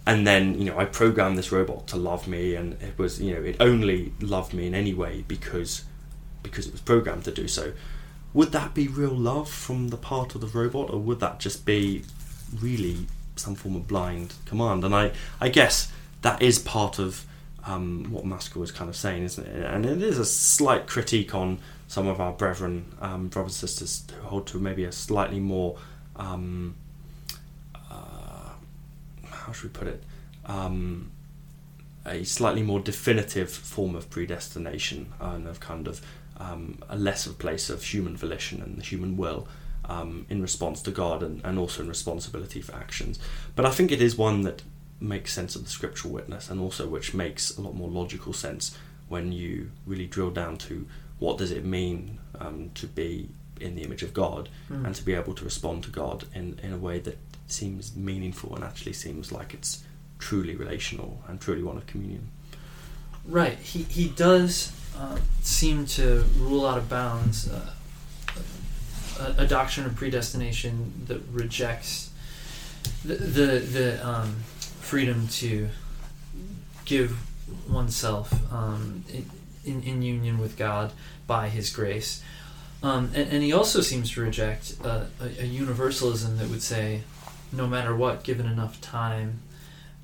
[0.06, 3.34] and then you know I programmed this robot to love me, and it was you
[3.36, 5.84] know it only loved me in any way because
[6.44, 7.74] because it was programmed to do so.
[8.34, 11.66] Would that be real love from the part of the robot, or would that just
[11.66, 12.04] be
[12.62, 14.84] really some form of blind command?
[14.84, 17.26] And I I guess that is part of
[17.66, 19.66] um, what Mascall was kind of saying, isn't it?
[19.66, 21.60] And it is a slight critique on
[21.90, 25.76] some of our brethren, um, brothers and sisters, who hold to maybe a slightly more,
[26.16, 26.76] um,
[27.74, 28.52] uh,
[29.26, 30.04] how should we put it,
[30.46, 31.12] um,
[32.06, 36.06] a slightly more definitive form of predestination and of kind of
[36.38, 39.48] um, a lesser place of human volition and the human will.
[39.86, 43.18] Um, in response to God and, and also in responsibility for actions.
[43.56, 44.62] But I think it is one that
[45.00, 48.78] makes sense of the scriptural witness and also which makes a lot more logical sense
[49.08, 50.86] when you really drill down to
[51.20, 54.86] what does it mean um, to be in the image of God Hmm.
[54.86, 57.18] and to be able to respond to God in, in a way that
[57.48, 59.84] seems meaningful and actually seems like it's
[60.20, 62.30] truly relational and truly one of communion.
[63.26, 63.58] Right.
[63.58, 67.74] He he does uh, seem to rule out of bounds uh,
[69.20, 72.12] a, a doctrine of predestination that rejects
[73.04, 74.36] the the, the um,
[74.80, 75.70] freedom to
[76.86, 77.18] give
[77.70, 79.04] oneself um,
[79.70, 80.92] in, in union with God
[81.28, 82.24] by His grace.
[82.82, 87.02] Um, and, and he also seems to reject uh, a, a universalism that would say,
[87.52, 89.40] no matter what, given enough time,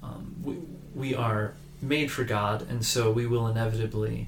[0.03, 0.57] um, we,
[0.93, 4.27] we are made for God, and so we will inevitably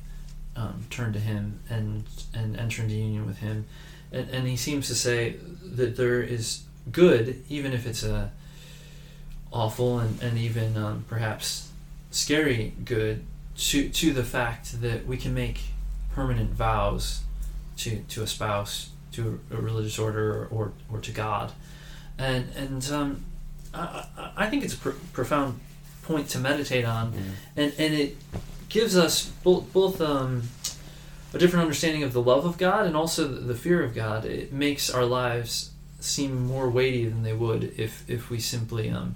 [0.56, 3.66] um, turn to Him and and enter into union with Him.
[4.12, 8.32] And, and he seems to say that there is good, even if it's a
[9.52, 11.70] awful and, and even um, perhaps
[12.12, 13.26] scary good,
[13.58, 15.60] to to the fact that we can make
[16.14, 17.22] permanent vows
[17.78, 21.52] to to a spouse, to a, religious order, or, or to God,
[22.18, 23.26] and and um,
[23.74, 24.06] I,
[24.36, 25.60] I think it's a pr- profound
[26.04, 27.14] point to meditate on,
[27.56, 28.18] and and it
[28.70, 30.44] gives us both both um,
[31.34, 34.26] a different understanding of the love of God and also the, fear of God.
[34.26, 39.16] It makes our lives seem more weighty than they would if if we simply um,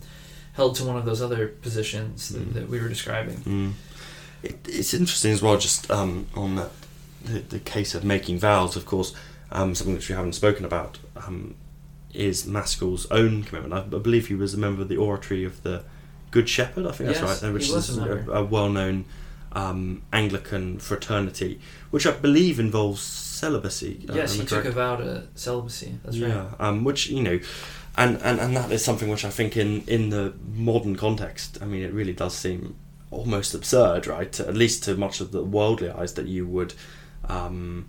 [0.54, 2.54] held to one of those other positions that, Mm.
[2.54, 3.38] that we were describing.
[3.38, 3.72] Mm.
[4.44, 6.70] It, it's interesting as well, just um, on the,
[7.24, 9.14] the, the case of making vows, of course,
[9.52, 11.56] um, something which we haven't spoken about um,
[12.14, 13.74] is Mascall's own commitment.
[13.74, 15.84] I, I believe he was a member of the Oratory of the
[16.32, 19.06] Good Shepherd, I think that's right, which is a a, well known
[19.52, 24.06] um, Anglican fraternity, which I believe involves celibacy.
[24.14, 25.98] yes, he took a vow to celibacy.
[26.04, 26.48] That's yeah, right.
[26.60, 27.40] um, which you know,
[27.98, 31.66] and, and and that is something which I think in in the modern context, I
[31.66, 32.76] mean, it really does seem
[33.12, 34.40] almost absurd, right?
[34.40, 36.74] At least to much of the worldly eyes, that you would
[37.26, 37.88] um,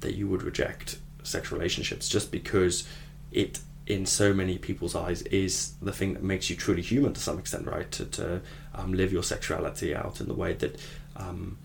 [0.00, 2.86] that you would reject sexual relationships just because
[3.30, 7.20] it in so many people's eyes is the thing that makes you truly human to
[7.20, 8.40] some extent right to, to
[8.74, 10.80] um, live your sexuality out in the way that
[11.16, 11.58] um,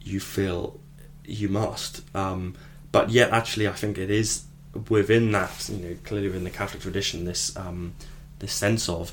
[0.00, 0.80] you feel
[1.24, 2.54] you must um,
[2.92, 4.44] but yet actually I think it is
[4.88, 7.94] within that you know clearly within the Catholic tradition this um,
[8.40, 9.12] this sense of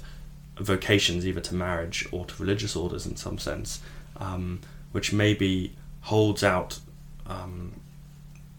[0.60, 3.80] vocations either to marriage or to religious orders in some sense
[4.20, 6.80] um, which maybe holds out
[7.26, 7.74] um,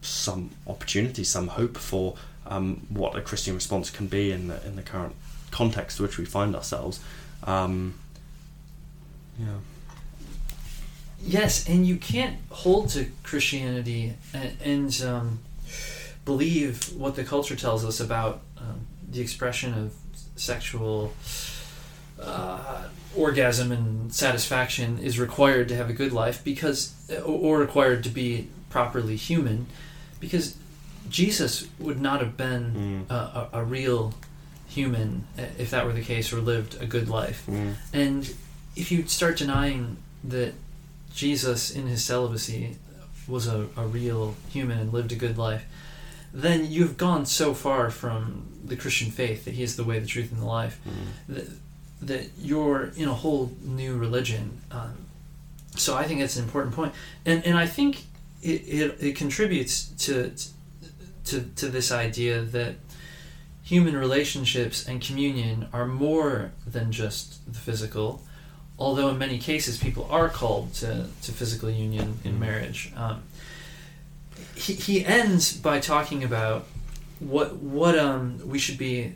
[0.00, 2.14] some opportunity, some hope for
[2.46, 5.14] um, what a Christian response can be in the in the current
[5.50, 7.00] context in which we find ourselves.
[7.44, 7.94] Um,
[9.38, 9.46] yeah.
[11.20, 15.38] Yes, and you can't hold to Christianity and, and um,
[16.24, 19.92] believe what the culture tells us about um, the expression of
[20.36, 21.12] sexual
[22.22, 22.84] uh,
[23.16, 26.94] orgasm and satisfaction is required to have a good life because,
[27.24, 29.66] or required to be properly human,
[30.20, 30.56] because
[31.08, 33.10] Jesus would not have been Mm.
[33.10, 34.12] a, a, real
[34.68, 37.44] human if that were the case or lived a good life.
[37.48, 37.74] Mm.
[37.94, 38.34] And
[38.76, 40.52] if you start denying that
[41.14, 42.76] Jesus in his celibacy
[43.26, 45.64] was a, a real human and lived a good life,
[46.32, 50.06] then you've gone so far from the Christian faith that he is the way, the
[50.06, 51.34] truth, and the life Mm.
[51.34, 51.48] that,
[52.02, 54.60] that you're in a whole new religion.
[54.70, 55.06] Um,
[55.76, 56.92] so I think that's an important point,
[57.24, 58.04] and and I think
[58.42, 60.32] it, it, it contributes to
[61.24, 62.74] to to this idea that
[63.62, 68.22] human relationships and communion are more than just the physical.
[68.78, 72.38] Although in many cases people are called to, to physical union in Mhm.
[72.38, 73.22] marriage, um,
[74.54, 76.66] he, he ends by talking about
[77.18, 79.14] what what um, we should be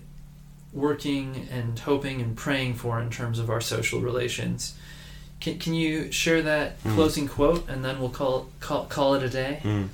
[0.72, 4.74] working and hoping and praying for in terms of our social relations.
[5.40, 6.94] Can, can you share that Mm.
[6.94, 9.60] closing quote and then we'll call call, call it a day?
[9.62, 9.88] Mm.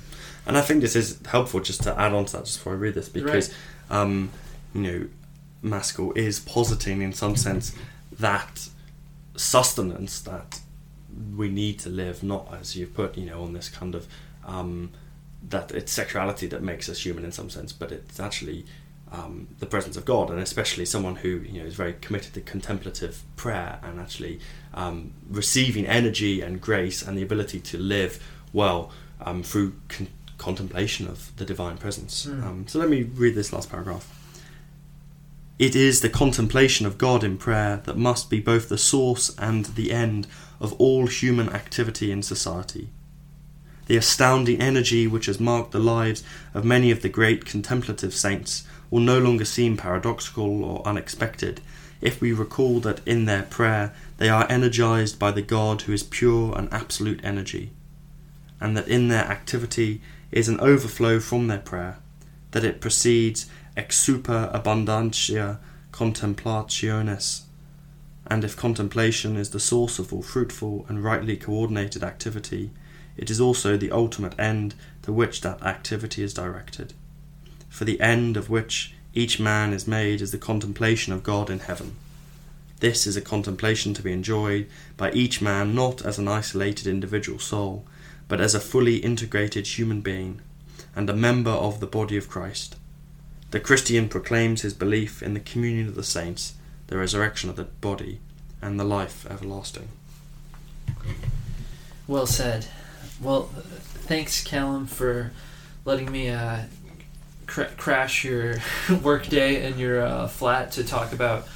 [0.45, 2.77] And I think this is helpful just to add on to that just before I
[2.77, 3.53] read this because,
[3.89, 4.31] um,
[4.73, 5.07] you know,
[5.63, 7.73] Mascall is positing in some sense
[8.19, 8.69] that
[9.35, 10.59] sustenance that
[11.35, 14.07] we need to live, not as you've put, you know, on this kind of
[14.45, 14.91] um,
[15.49, 18.65] that it's sexuality that makes us human in some sense, but it's actually
[19.11, 22.41] um, the presence of God, and especially someone who you know is very committed to
[22.41, 24.39] contemplative prayer and actually
[24.73, 28.91] um, receiving energy and grace and the ability to live well
[29.21, 30.07] um, through con-
[30.37, 32.25] contemplation of the divine presence.
[32.25, 32.43] Mm.
[32.43, 34.15] Um, so let me read this last paragraph.
[35.57, 39.65] It is the contemplation of God in prayer that must be both the source and
[39.65, 40.25] the end
[40.61, 42.89] of all human activity in society.
[43.87, 48.65] The astounding energy which has marked the lives of many of the great contemplative saints
[48.89, 51.61] will no longer seem paradoxical or unexpected
[52.01, 56.03] if we recall that in their prayer they are energized by the God who is
[56.03, 57.71] pure and absolute energy,
[58.59, 61.97] and that in their activity is an overflow from their prayer,
[62.51, 65.57] that it proceeds ex super abundantia
[65.91, 67.41] contemplationis,
[68.27, 72.69] and if contemplation is the source of all fruitful and rightly coordinated activity,
[73.17, 76.93] it is also the ultimate end to which that activity is directed.
[77.69, 81.59] For the end of which each man is made is the contemplation of God in
[81.59, 81.95] heaven.
[82.79, 87.39] This is a contemplation to be enjoyed by each man not as an isolated individual
[87.39, 87.85] soul,
[88.27, 90.41] but as a fully integrated human being
[90.95, 92.75] and a member of the body of Christ.
[93.51, 96.53] The Christian proclaims his belief in the communion of the saints,
[96.87, 98.19] the resurrection of the body,
[98.61, 99.89] and the life everlasting.
[102.07, 102.67] Well said.
[103.21, 105.31] Well, thanks, Calum, for
[105.83, 106.61] letting me uh,
[107.49, 108.55] cra- crash your
[109.03, 111.47] work day in your uh, flat to talk about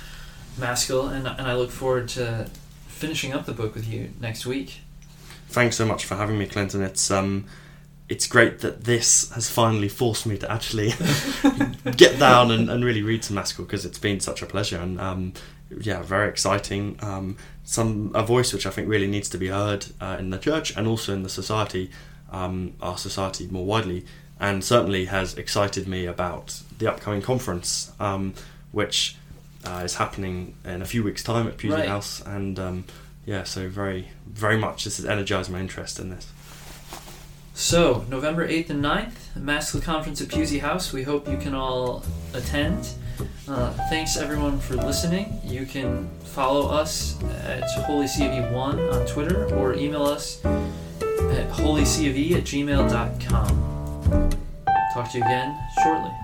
[0.57, 2.49] Mascall, and, and I look forward to
[2.87, 4.81] finishing up the book with you next week.
[5.47, 6.81] Thanks so much for having me, Clinton.
[6.81, 7.45] It's um,
[8.09, 10.93] it's great that this has finally forced me to actually
[11.95, 14.99] get down and, and really read some Mascall because it's been such a pleasure and
[14.99, 15.33] um,
[15.79, 16.97] yeah, very exciting.
[17.01, 20.37] Um, some a voice which I think really needs to be heard uh, in the
[20.37, 21.89] church and also in the society,
[22.31, 24.05] um, our society more widely,
[24.43, 28.33] and certainly has excited me about the upcoming conference, um,
[28.73, 29.15] which
[29.65, 31.87] uh, is happening in a few weeks' time at Pusey Right.
[31.87, 32.83] House, and um,
[33.25, 36.27] yeah, so very very much this has energized my interest in this.
[37.55, 40.91] So, November 8th and 9th, Mascall Conference at Pusey House.
[40.91, 42.03] We hope you can all
[42.33, 42.89] attend.
[43.47, 45.39] Uh, thanks everyone for listening.
[45.45, 53.82] You can follow us at holycofe1 on Twitter or email us at holycofe at gmail.com.
[54.93, 56.22] Talk to you again shortly.